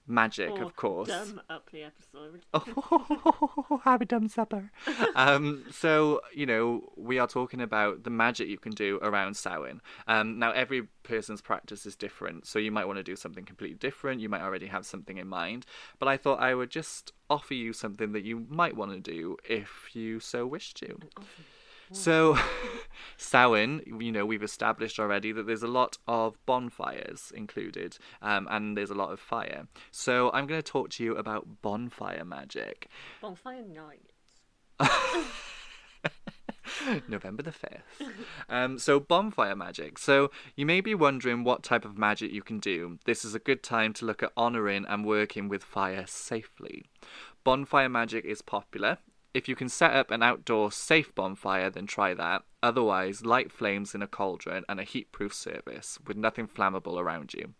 magic, 0.07 0.51
Or 0.51 0.63
of 0.63 0.75
course. 0.75 1.09
Dumb 1.09 1.41
up 1.49 1.69
the 1.71 1.83
episode. 1.83 2.41
Oh, 2.53 3.81
have 3.83 4.01
a 4.01 4.05
dumb 4.05 4.27
supper. 4.27 4.71
um, 5.15 5.65
so, 5.71 6.21
you 6.33 6.45
know, 6.45 6.89
we 6.95 7.19
are 7.19 7.27
talking 7.27 7.61
about 7.61 8.03
the 8.03 8.09
magic 8.09 8.47
you 8.47 8.57
can 8.57 8.71
do 8.71 8.99
around 9.01 9.35
Samhain. 9.35 9.81
Um, 10.07 10.39
now, 10.39 10.51
every 10.51 10.83
person's 11.03 11.41
practice 11.41 11.85
is 11.85 11.95
different, 11.95 12.47
so 12.47 12.59
you 12.59 12.71
might 12.71 12.87
want 12.87 12.97
to 12.97 13.03
do 13.03 13.15
something 13.15 13.45
completely 13.45 13.77
different. 13.77 14.21
You 14.21 14.29
might 14.29 14.41
already 14.41 14.67
have 14.67 14.85
something 14.85 15.17
in 15.17 15.27
mind. 15.27 15.65
But 15.99 16.07
I 16.07 16.17
thought 16.17 16.39
I 16.39 16.55
would 16.55 16.69
just 16.69 17.11
offer 17.29 17.53
you 17.53 17.73
something 17.73 18.13
that 18.13 18.23
you 18.23 18.45
might 18.49 18.75
want 18.75 18.91
to 18.91 18.99
do 18.99 19.37
if 19.47 19.89
you 19.93 20.19
so 20.19 20.47
wish 20.47 20.73
to. 20.75 20.97
So, 21.91 22.37
Samhain, 23.17 23.81
you 23.85 24.11
know, 24.11 24.25
we've 24.25 24.43
established 24.43 24.99
already 24.99 25.31
that 25.31 25.47
there's 25.47 25.63
a 25.63 25.67
lot 25.67 25.97
of 26.07 26.37
bonfires 26.45 27.31
included, 27.35 27.97
um, 28.21 28.47
and 28.49 28.77
there's 28.77 28.89
a 28.89 28.95
lot 28.95 29.11
of 29.11 29.19
fire. 29.19 29.67
So, 29.91 30.31
I'm 30.33 30.47
going 30.47 30.61
to 30.61 30.71
talk 30.71 30.89
to 30.91 31.03
you 31.03 31.15
about 31.15 31.61
bonfire 31.61 32.25
magic. 32.25 32.87
Bonfire 33.21 33.63
night. 33.63 34.11
November 37.07 37.41
the 37.43 37.51
5th. 37.51 38.11
Um, 38.49 38.77
so, 38.77 38.99
bonfire 38.99 39.55
magic. 39.55 39.97
So, 39.97 40.31
you 40.55 40.65
may 40.65 40.81
be 40.81 40.93
wondering 40.93 41.43
what 41.43 41.63
type 41.63 41.85
of 41.85 41.97
magic 41.97 42.31
you 42.31 42.41
can 42.41 42.59
do. 42.59 42.99
This 43.05 43.23
is 43.25 43.33
a 43.33 43.39
good 43.39 43.63
time 43.63 43.93
to 43.93 44.05
look 44.05 44.21
at 44.21 44.31
honouring 44.37 44.85
and 44.87 45.05
working 45.05 45.47
with 45.47 45.63
fire 45.63 46.05
safely. 46.05 46.85
Bonfire 47.43 47.89
magic 47.89 48.25
is 48.25 48.41
popular. 48.41 48.97
If 49.37 49.47
you 49.47 49.55
can 49.55 49.69
set 49.69 49.93
up 49.93 50.09
an 50.09 50.23
outdoor 50.23 50.71
safe 50.71 51.13
bonfire, 51.13 51.69
then 51.69 51.85
try 51.85 52.15
that. 52.15 52.41
Otherwise, 52.63 53.23
light 53.23 53.51
flames 53.51 53.93
in 53.93 54.01
a 54.01 54.07
cauldron 54.07 54.65
and 54.67 54.79
a 54.79 54.83
heat 54.83 55.11
proof 55.11 55.31
surface 55.31 55.99
with 56.07 56.17
nothing 56.17 56.47
flammable 56.47 56.99
around 56.99 57.35
you. 57.35 57.53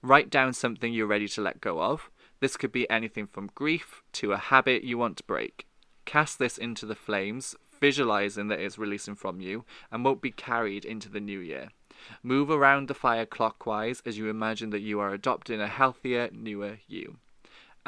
Write 0.00 0.30
down 0.30 0.52
something 0.52 0.92
you're 0.92 1.08
ready 1.08 1.26
to 1.26 1.40
let 1.40 1.60
go 1.60 1.82
of. 1.82 2.08
This 2.38 2.56
could 2.56 2.70
be 2.70 2.88
anything 2.88 3.26
from 3.26 3.50
grief 3.56 4.00
to 4.12 4.30
a 4.30 4.36
habit 4.36 4.84
you 4.84 4.96
want 4.96 5.16
to 5.16 5.24
break. 5.24 5.66
Cast 6.04 6.38
this 6.38 6.56
into 6.56 6.86
the 6.86 6.94
flames, 6.94 7.56
visualizing 7.80 8.46
that 8.46 8.60
it's 8.60 8.78
releasing 8.78 9.16
from 9.16 9.40
you 9.40 9.64
and 9.90 10.04
won't 10.04 10.22
be 10.22 10.30
carried 10.30 10.84
into 10.84 11.08
the 11.08 11.18
new 11.18 11.40
year. 11.40 11.70
Move 12.22 12.48
around 12.48 12.86
the 12.86 12.94
fire 12.94 13.26
clockwise 13.26 14.04
as 14.06 14.16
you 14.16 14.30
imagine 14.30 14.70
that 14.70 14.82
you 14.82 15.00
are 15.00 15.12
adopting 15.12 15.60
a 15.60 15.66
healthier, 15.66 16.30
newer 16.32 16.78
you. 16.86 17.16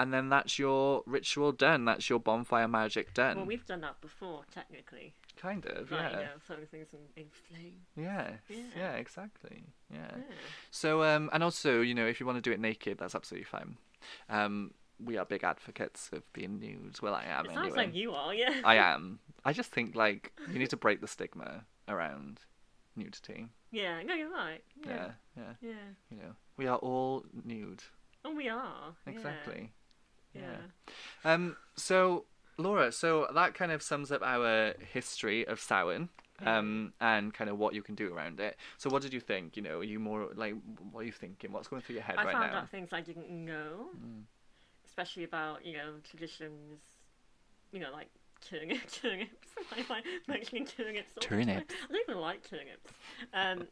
And 0.00 0.14
then 0.14 0.30
that's 0.30 0.58
your 0.58 1.02
ritual 1.04 1.52
done. 1.52 1.84
That's 1.84 2.08
your 2.08 2.18
bonfire 2.18 2.66
magic 2.68 3.12
done. 3.12 3.36
Well, 3.36 3.46
we've 3.46 3.66
done 3.66 3.82
that 3.82 4.00
before, 4.00 4.44
technically. 4.50 5.12
kind 5.36 5.66
of, 5.66 5.90
Like, 5.90 6.00
yeah. 6.00 6.10
you 6.10 6.24
know, 6.24 6.30
throwing 6.46 6.66
things 6.66 6.88
in, 6.94 7.22
in 7.22 7.28
flame. 7.30 7.74
Yes. 7.96 8.40
Yeah. 8.48 8.56
Yeah. 8.76 8.92
exactly. 8.94 9.64
Yeah. 9.92 10.10
Yeah. 10.16 10.34
So, 10.70 11.02
um, 11.02 11.28
and 11.34 11.42
also, 11.42 11.80
you 11.82 11.94
know, 11.94 12.06
if 12.06 12.18
you 12.18 12.24
want 12.24 12.36
to 12.38 12.42
do 12.42 12.50
it 12.50 12.60
naked, 12.60 12.96
that's 12.98 13.14
absolutely 13.14 13.44
fine. 13.44 13.76
Um, 14.30 14.72
we 14.98 15.18
are 15.18 15.24
big 15.26 15.44
advocates 15.44 16.08
of 16.12 16.22
being 16.32 16.58
nude. 16.58 16.98
Well, 17.02 17.14
I 17.14 17.24
am 17.24 17.44
It 17.44 17.48
anyway. 17.50 17.64
sounds 17.64 17.76
like 17.76 17.94
you 17.94 18.12
are, 18.12 18.34
yeah. 18.34 18.60
I 18.64 18.76
am. 18.76 19.18
I 19.44 19.52
just 19.52 19.70
think 19.70 19.94
like 19.94 20.32
you 20.52 20.58
need 20.58 20.70
to 20.70 20.76
break 20.76 21.00
the 21.02 21.08
stigma 21.08 21.64
around 21.88 22.40
nudity. 22.96 23.48
Yeah, 23.70 24.02
no, 24.02 24.14
you're 24.14 24.30
right. 24.32 24.62
Yeah. 24.86 25.12
Yeah. 25.36 25.42
Yeah. 25.42 25.52
Yeah. 25.70 25.86
You 26.10 26.16
know, 26.16 26.32
we 26.56 26.66
are 26.66 26.78
all 26.78 27.24
nude. 27.44 27.82
Oh, 28.24 28.34
we 28.34 28.48
are. 28.48 28.94
Exactly. 29.06 29.72
Yeah. 30.34 30.40
Yeah. 30.42 31.32
Um. 31.32 31.56
So, 31.76 32.24
Laura, 32.58 32.92
so 32.92 33.26
that 33.34 33.54
kind 33.54 33.72
of 33.72 33.82
sums 33.82 34.12
up 34.12 34.22
our 34.22 34.74
history 34.92 35.46
of 35.46 35.60
Samhain. 35.60 36.08
Um, 36.42 36.94
and 37.02 37.34
kind 37.34 37.50
of 37.50 37.58
what 37.58 37.74
you 37.74 37.82
can 37.82 37.94
do 37.94 38.14
around 38.14 38.40
it. 38.40 38.56
So, 38.78 38.88
what 38.88 39.02
did 39.02 39.12
you 39.12 39.20
think? 39.20 39.58
You 39.58 39.62
know, 39.62 39.80
are 39.80 39.84
you 39.84 40.00
more 40.00 40.28
like, 40.34 40.54
what 40.90 41.00
are 41.02 41.04
you 41.04 41.12
thinking? 41.12 41.52
What's 41.52 41.68
going 41.68 41.82
through 41.82 41.96
your 41.96 42.02
head 42.02 42.16
I 42.16 42.24
right 42.24 42.32
now? 42.32 42.40
I 42.40 42.44
found 42.44 42.54
out 42.56 42.70
things 42.70 42.94
I 42.94 43.02
didn't 43.02 43.28
know, 43.30 43.90
Mm. 43.94 44.22
especially 44.86 45.24
about 45.24 45.66
you 45.66 45.74
know 45.76 45.96
traditions, 46.02 46.80
you 47.72 47.80
know 47.80 47.90
like 47.92 48.08
turnip, 48.40 48.78
turnips. 48.90 49.48
Why 49.68 49.78
am 49.80 49.84
I 49.90 50.02
mentioning 50.28 50.64
turnips? 50.64 51.12
all 51.14 51.20
the 51.20 51.26
time? 51.28 51.46
Turnips. 51.46 51.74
I 51.74 51.92
don't 51.92 52.02
even 52.08 52.20
like 52.22 52.48
turnips. 52.48 52.90
Um, 53.34 53.68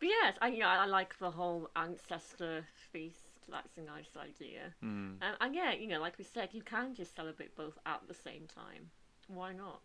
but 0.00 0.08
yes, 0.08 0.34
I 0.42 0.48
you 0.48 0.58
know 0.58 0.66
I 0.66 0.86
like 0.86 1.16
the 1.20 1.30
whole 1.30 1.70
ancestor 1.76 2.66
feast. 2.92 3.21
That's 3.50 3.76
a 3.76 3.82
nice 3.82 4.16
idea. 4.16 4.74
Mm. 4.82 5.22
Um, 5.22 5.34
and 5.40 5.54
yeah, 5.54 5.72
you 5.72 5.86
know, 5.86 6.00
like 6.00 6.18
we 6.18 6.24
said, 6.24 6.50
you 6.52 6.62
can 6.62 6.94
just 6.94 7.14
celebrate 7.16 7.54
both 7.56 7.78
at 7.86 8.00
the 8.08 8.14
same 8.14 8.46
time. 8.46 8.90
Why 9.28 9.52
not? 9.52 9.80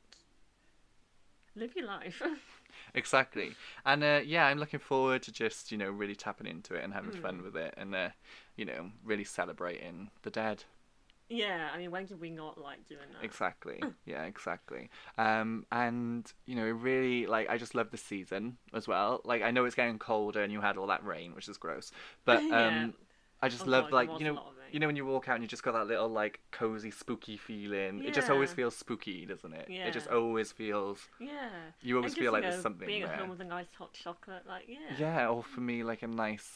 Live 1.55 1.75
your 1.75 1.85
life. 1.87 2.21
Exactly. 2.93 3.51
And 3.85 4.03
uh, 4.03 4.21
yeah, 4.23 4.45
I'm 4.45 4.59
looking 4.59 4.79
forward 4.79 5.23
to 5.23 5.31
just, 5.31 5.71
you 5.71 5.77
know, 5.77 5.89
really 5.89 6.15
tapping 6.15 6.47
into 6.47 6.75
it 6.75 6.83
and 6.83 6.93
having 6.93 7.11
Hmm. 7.11 7.21
fun 7.21 7.41
with 7.43 7.55
it 7.55 7.73
and, 7.77 7.93
uh, 7.95 8.09
you 8.55 8.65
know, 8.65 8.91
really 9.03 9.23
celebrating 9.23 10.09
the 10.21 10.29
dead. 10.29 10.63
yeah, 11.29 11.69
I 11.73 11.77
mean, 11.77 11.91
when 11.91 12.05
did 12.05 12.21
we 12.21 12.29
not 12.29 12.57
like 12.57 12.85
doing 12.87 13.11
that? 13.13 13.23
Exactly. 13.25 13.81
yeah, 14.05 14.23
exactly. 14.23 14.89
Um, 15.17 15.65
and, 15.71 16.31
you 16.45 16.55
know, 16.55 16.65
it 16.65 16.71
really, 16.71 17.25
like, 17.25 17.49
I 17.49 17.57
just 17.57 17.75
love 17.75 17.91
the 17.91 17.97
season 17.97 18.57
as 18.73 18.87
well. 18.87 19.21
Like, 19.25 19.41
I 19.43 19.51
know 19.51 19.65
it's 19.65 19.75
getting 19.75 19.99
colder 19.99 20.41
and 20.41 20.53
you 20.53 20.61
had 20.61 20.77
all 20.77 20.87
that 20.87 21.05
rain, 21.05 21.35
which 21.35 21.49
is 21.49 21.57
gross. 21.57 21.91
But, 22.25 22.37
um, 22.51 22.93
Yeah. 22.97 23.06
I 23.41 23.49
just 23.49 23.67
Oh 23.67 23.69
love, 23.69 23.83
God, 23.85 23.93
like, 23.93 24.09
you 24.19 24.25
know, 24.25 24.33
lot 24.33 24.47
of 24.47 24.57
rain. 24.57 24.67
you 24.71 24.79
know, 24.79 24.87
when 24.87 24.95
you 24.95 25.05
walk 25.05 25.29
out 25.29 25.35
and 25.35 25.43
you 25.43 25.47
just 25.47 25.61
got 25.63 25.73
that 25.73 25.85
little, 25.87 26.07
like, 26.09 26.39
cozy, 26.51 26.89
spooky 26.91 27.37
feeling. 27.37 28.03
It 28.03 28.13
just 28.13 28.29
always 28.29 28.51
feels 28.51 28.75
spooky, 28.75 29.25
doesn't 29.25 29.53
it? 29.53 29.67
It 29.69 29.91
just 29.93 30.07
always 30.07 30.51
feels, 30.51 30.99
Yeah. 31.19 31.49
you 31.81 31.97
always 31.97 32.13
And 32.13 32.19
feel 32.19 32.31
like 32.31 32.43
you 32.43 32.49
there's 32.49 32.63
something 32.63 32.87
Being 32.87 33.03
there. 33.03 33.13
at 33.13 33.19
home 33.19 33.29
with 33.29 33.41
a 33.41 33.45
nice 33.45 33.67
hot 33.77 33.93
chocolate, 33.93 34.43
like, 34.47 34.65
yeah. 34.67 34.95
Yeah, 34.97 35.27
or 35.29 35.43
for 35.43 35.61
me, 35.61 35.83
like 35.83 36.01
a 36.03 36.07
nice 36.07 36.49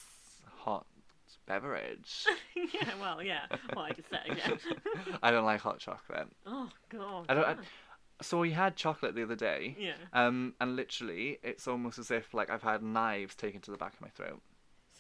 hot 0.58 0.86
beverage. 1.46 2.26
yeah, 2.56 2.90
well, 3.00 3.22
yeah. 3.22 3.46
Well, 3.76 3.86
I 3.86 3.92
just 3.92 4.10
said, 4.10 4.22
yeah. 4.28 5.16
I 5.24 5.32
don't 5.32 5.46
like 5.46 5.62
hot 5.62 5.80
chocolate. 5.80 6.28
oh, 6.46 6.70
God. 6.90 7.26
I 7.30 7.34
don't. 7.34 7.46
I, 7.46 7.56
so 8.24 8.38
we 8.40 8.52
had 8.52 8.76
chocolate 8.76 9.16
the 9.16 9.24
other 9.24 9.36
day, 9.36 9.76
Yeah. 9.80 9.94
um, 10.14 10.54
and 10.62 10.76
literally, 10.76 11.40
it's 11.42 11.68
almost 11.68 11.98
as 11.98 12.12
if 12.12 12.34
like 12.36 12.52
I've 12.52 12.62
had 12.62 12.84
knives 12.84 13.34
taken 13.36 13.62
to 13.62 13.72
the 13.72 13.78
back 13.78 13.94
of 13.94 14.02
my 14.02 14.10
throat. 14.10 14.42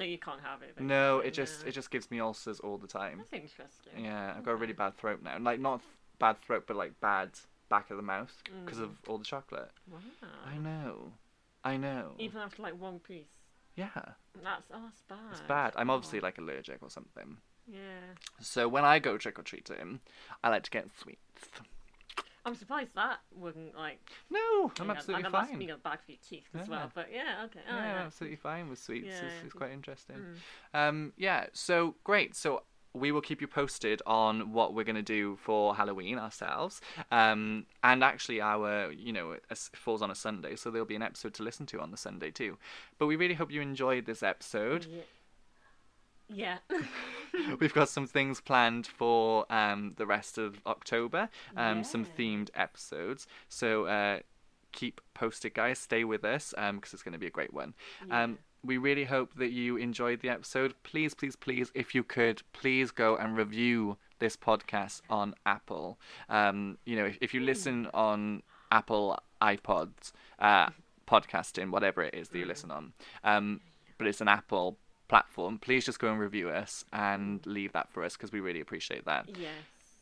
So 0.01 0.05
you 0.05 0.17
can't 0.17 0.41
have 0.41 0.63
it. 0.63 0.81
No, 0.81 1.19
it 1.19 1.31
just 1.35 1.63
it 1.63 1.73
just 1.73 1.91
gives 1.91 2.09
me 2.09 2.19
ulcers 2.19 2.59
all 2.59 2.79
the 2.79 2.87
time. 2.87 3.19
That's 3.19 3.33
interesting. 3.33 4.03
Yeah, 4.03 4.33
I've 4.35 4.43
got 4.43 4.53
a 4.53 4.55
really 4.55 4.73
bad 4.73 4.97
throat 4.97 5.19
now. 5.23 5.37
Like 5.39 5.59
not 5.59 5.81
bad 6.17 6.39
throat, 6.39 6.63
but 6.65 6.75
like 6.75 6.99
bad 6.99 7.29
back 7.69 7.91
of 7.91 7.97
the 7.97 8.03
mouth 8.03 8.35
because 8.65 8.79
Mm. 8.79 8.83
of 8.85 8.97
all 9.07 9.19
the 9.19 9.23
chocolate. 9.25 9.69
Wow. 9.91 9.99
I 10.43 10.57
know, 10.57 11.13
I 11.63 11.77
know. 11.77 12.15
Even 12.17 12.41
after 12.41 12.63
like 12.63 12.79
one 12.81 12.97
piece. 12.97 13.27
Yeah, 13.75 13.89
That's, 14.43 14.65
oh, 14.73 14.81
that's 14.83 15.01
bad. 15.07 15.17
it's 15.31 15.41
bad. 15.41 15.73
I'm 15.75 15.91
obviously 15.91 16.19
Oh, 16.19 16.23
like 16.23 16.39
allergic 16.39 16.79
or 16.81 16.89
something. 16.89 17.37
Yeah. 17.67 18.15
So 18.39 18.67
when 18.67 18.83
I 18.83 18.97
go 18.97 19.19
trick 19.19 19.37
or 19.37 19.43
treating, 19.43 19.99
I 20.43 20.49
like 20.49 20.63
to 20.63 20.71
get 20.71 20.87
sweets. 20.99 21.47
I'm 22.45 22.55
surprised 22.55 22.91
that 22.95 23.19
wouldn't, 23.35 23.75
like. 23.75 23.99
No, 24.29 24.71
I'm 24.79 24.87
know, 24.87 24.93
absolutely 24.93 25.25
and 25.25 25.33
that's, 25.33 25.49
fine. 25.49 25.67
Know, 25.67 25.75
bad 25.83 25.99
for 26.03 26.11
your 26.11 26.19
teeth 26.27 26.47
as 26.59 26.67
Yeah. 26.67 26.71
well. 26.71 26.91
But 26.93 27.09
yeah, 27.13 27.45
okay. 27.45 27.59
Oh, 27.69 27.75
yeah, 27.75 27.93
yeah. 27.93 28.05
Absolutely 28.05 28.37
fine 28.37 28.69
with 28.69 28.79
sweets. 28.79 29.07
Yeah. 29.07 29.25
It's, 29.25 29.45
it's 29.45 29.53
quite 29.53 29.71
interesting. 29.71 30.17
Mm. 30.73 30.89
Um, 30.89 31.13
yeah, 31.17 31.45
so 31.53 31.95
great. 32.03 32.35
So 32.35 32.63
we 32.93 33.11
will 33.11 33.21
keep 33.21 33.39
you 33.39 33.47
posted 33.47 34.01
on 34.05 34.51
what 34.51 34.73
we're 34.73 34.83
going 34.83 34.95
to 34.97 35.01
do 35.01 35.37
for 35.37 35.75
Halloween 35.75 36.17
ourselves. 36.17 36.81
Um, 37.11 37.65
and 37.83 38.03
actually, 38.03 38.41
our, 38.41 38.91
you 38.91 39.13
know, 39.13 39.31
it 39.31 39.43
it 39.49 39.57
falls 39.75 40.01
on 40.01 40.11
a 40.11 40.15
Sunday, 40.15 40.55
so 40.55 40.71
there'll 40.71 40.85
be 40.85 40.95
an 40.95 41.01
episode 41.01 41.33
to 41.35 41.43
listen 41.43 41.65
to 41.67 41.79
on 41.79 41.91
the 41.91 41.97
Sunday 41.97 42.31
too. 42.31 42.57
But 42.97 43.05
we 43.05 43.15
really 43.15 43.35
hope 43.35 43.51
you 43.51 43.61
enjoyed 43.61 44.05
this 44.05 44.23
episode. 44.23 44.87
Yeah. 44.89 45.03
Yeah. 46.33 46.57
We've 47.59 47.73
got 47.73 47.89
some 47.89 48.07
things 48.07 48.41
planned 48.41 48.87
for 48.87 49.51
um, 49.51 49.93
the 49.97 50.05
rest 50.05 50.37
of 50.37 50.59
October, 50.65 51.29
um, 51.55 51.83
some 51.83 52.05
themed 52.05 52.49
episodes. 52.55 53.27
So 53.49 53.85
uh, 53.85 54.19
keep 54.71 55.01
posted, 55.13 55.53
guys. 55.53 55.79
Stay 55.79 56.03
with 56.03 56.25
us 56.25 56.53
because 56.73 56.93
it's 56.93 57.03
going 57.03 57.13
to 57.13 57.19
be 57.19 57.27
a 57.27 57.31
great 57.31 57.53
one. 57.53 57.73
Um, 58.09 58.37
we 58.63 58.77
really 58.77 59.05
hope 59.05 59.33
that 59.35 59.51
you 59.51 59.77
enjoyed 59.77 60.21
the 60.21 60.29
episode. 60.29 60.75
Please, 60.83 61.13
please, 61.13 61.35
please, 61.35 61.71
if 61.73 61.95
you 61.95 62.03
could, 62.03 62.43
please 62.53 62.91
go 62.91 63.15
and 63.15 63.35
review 63.35 63.97
this 64.19 64.37
podcast 64.37 65.01
on 65.09 65.33
Apple. 65.45 65.99
Um, 66.29 66.77
you 66.85 66.95
know, 66.95 67.05
if, 67.05 67.17
if 67.21 67.33
you 67.33 67.41
listen 67.41 67.87
on 67.93 68.43
Apple 68.71 69.17
iPods, 69.41 70.11
uh, 70.39 70.69
podcasting, 71.07 71.71
whatever 71.71 72.03
it 72.03 72.13
is 72.13 72.29
that 72.29 72.37
you 72.37 72.45
listen 72.45 72.71
on, 72.71 72.93
um, 73.23 73.61
but 73.97 74.07
it's 74.07 74.21
an 74.21 74.27
Apple 74.27 74.77
platform, 75.11 75.59
please 75.59 75.85
just 75.85 75.99
go 75.99 76.09
and 76.09 76.17
review 76.17 76.49
us 76.49 76.85
and 76.93 77.45
leave 77.45 77.73
that 77.73 77.89
for 77.91 78.01
us 78.01 78.15
because 78.15 78.31
we 78.31 78.39
really 78.39 78.61
appreciate 78.61 79.03
that. 79.05 79.27
yes. 79.37 79.51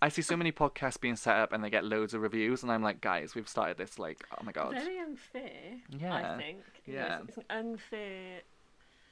I 0.03 0.07
see 0.09 0.21
so 0.21 0.37
many 0.37 0.51
podcasts 0.51 1.01
being 1.01 1.15
set 1.17 1.35
up 1.35 1.51
and 1.51 1.61
they 1.63 1.69
get 1.71 1.83
loads 1.83 2.13
of 2.13 2.21
reviews, 2.21 2.61
and 2.61 2.71
I'm 2.71 2.83
like, 2.83 3.01
guys, 3.01 3.33
we've 3.35 3.49
started 3.49 3.77
this 3.77 3.97
like, 3.97 4.23
oh 4.31 4.43
my 4.43 4.51
god, 4.51 4.73
Very 4.75 4.99
unfair. 4.99 5.51
Yeah. 5.89 6.13
I 6.13 6.37
think. 6.37 6.59
Yeah. 6.85 7.19
it's, 7.27 7.29
it's 7.29 7.37
an 7.37 7.43
unfair 7.49 8.41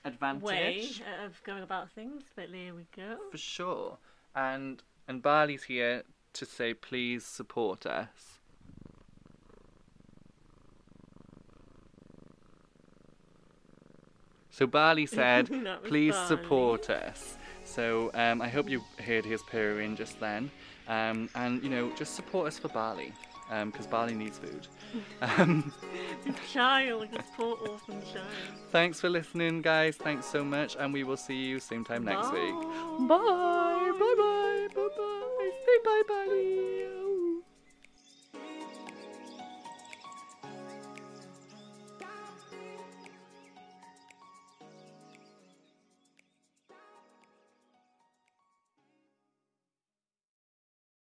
advantage 0.05 0.43
way 0.43 0.87
of 1.25 1.41
going 1.43 1.63
about 1.63 1.89
things, 1.91 2.21
but 2.35 2.51
there 2.51 2.75
we 2.75 2.85
go. 2.95 3.17
for 3.31 3.37
sure. 3.37 3.97
And 4.35 4.83
and 5.07 5.21
Barley's 5.23 5.63
here 5.63 6.03
to 6.33 6.45
say, 6.45 6.75
please 6.75 7.25
support 7.25 7.87
us. 7.87 8.36
So 14.57 14.65
Barley 14.65 15.05
said, 15.19 15.49
please 15.83 16.13
Barley. 16.15 16.27
support 16.27 16.89
us. 16.89 17.37
So 17.63 18.09
um, 18.13 18.41
I 18.41 18.47
hope 18.47 18.67
you 18.69 18.81
heard 19.05 19.23
his 19.25 19.41
purring 19.43 19.95
just 19.95 20.19
then. 20.19 20.49
Um, 20.87 21.29
and, 21.35 21.61
you 21.63 21.69
know, 21.69 21.91
just 21.95 22.15
support 22.15 22.47
us 22.47 22.57
for 22.57 22.69
Barley. 22.69 23.13
Because 23.65 23.87
Barley 23.87 24.13
needs 24.15 24.37
food. 24.39 24.67
Um, 25.21 25.71
This 26.25 26.35
child, 26.51 27.07
this 27.11 27.25
poor 27.35 27.55
orphan 27.69 28.01
child. 28.13 28.25
thanks 28.71 28.99
for 29.01 29.09
listening, 29.09 29.61
guys. 29.61 29.95
Thanks 29.97 30.25
so 30.25 30.43
much. 30.45 30.75
And 30.79 30.93
we 30.93 31.03
will 31.03 31.17
see 31.17 31.35
you 31.35 31.59
same 31.59 31.83
time 31.83 32.03
next 32.05 32.31
week. 32.31 32.55
Bye. 33.07 33.07
Bye. 33.07 33.91
Bye 33.99 34.15
bye. 34.17 34.67
Bye 34.75 34.89
bye. 34.97 35.51
Say 35.65 35.77
bye, 35.85 36.03
Barley. 36.07 36.96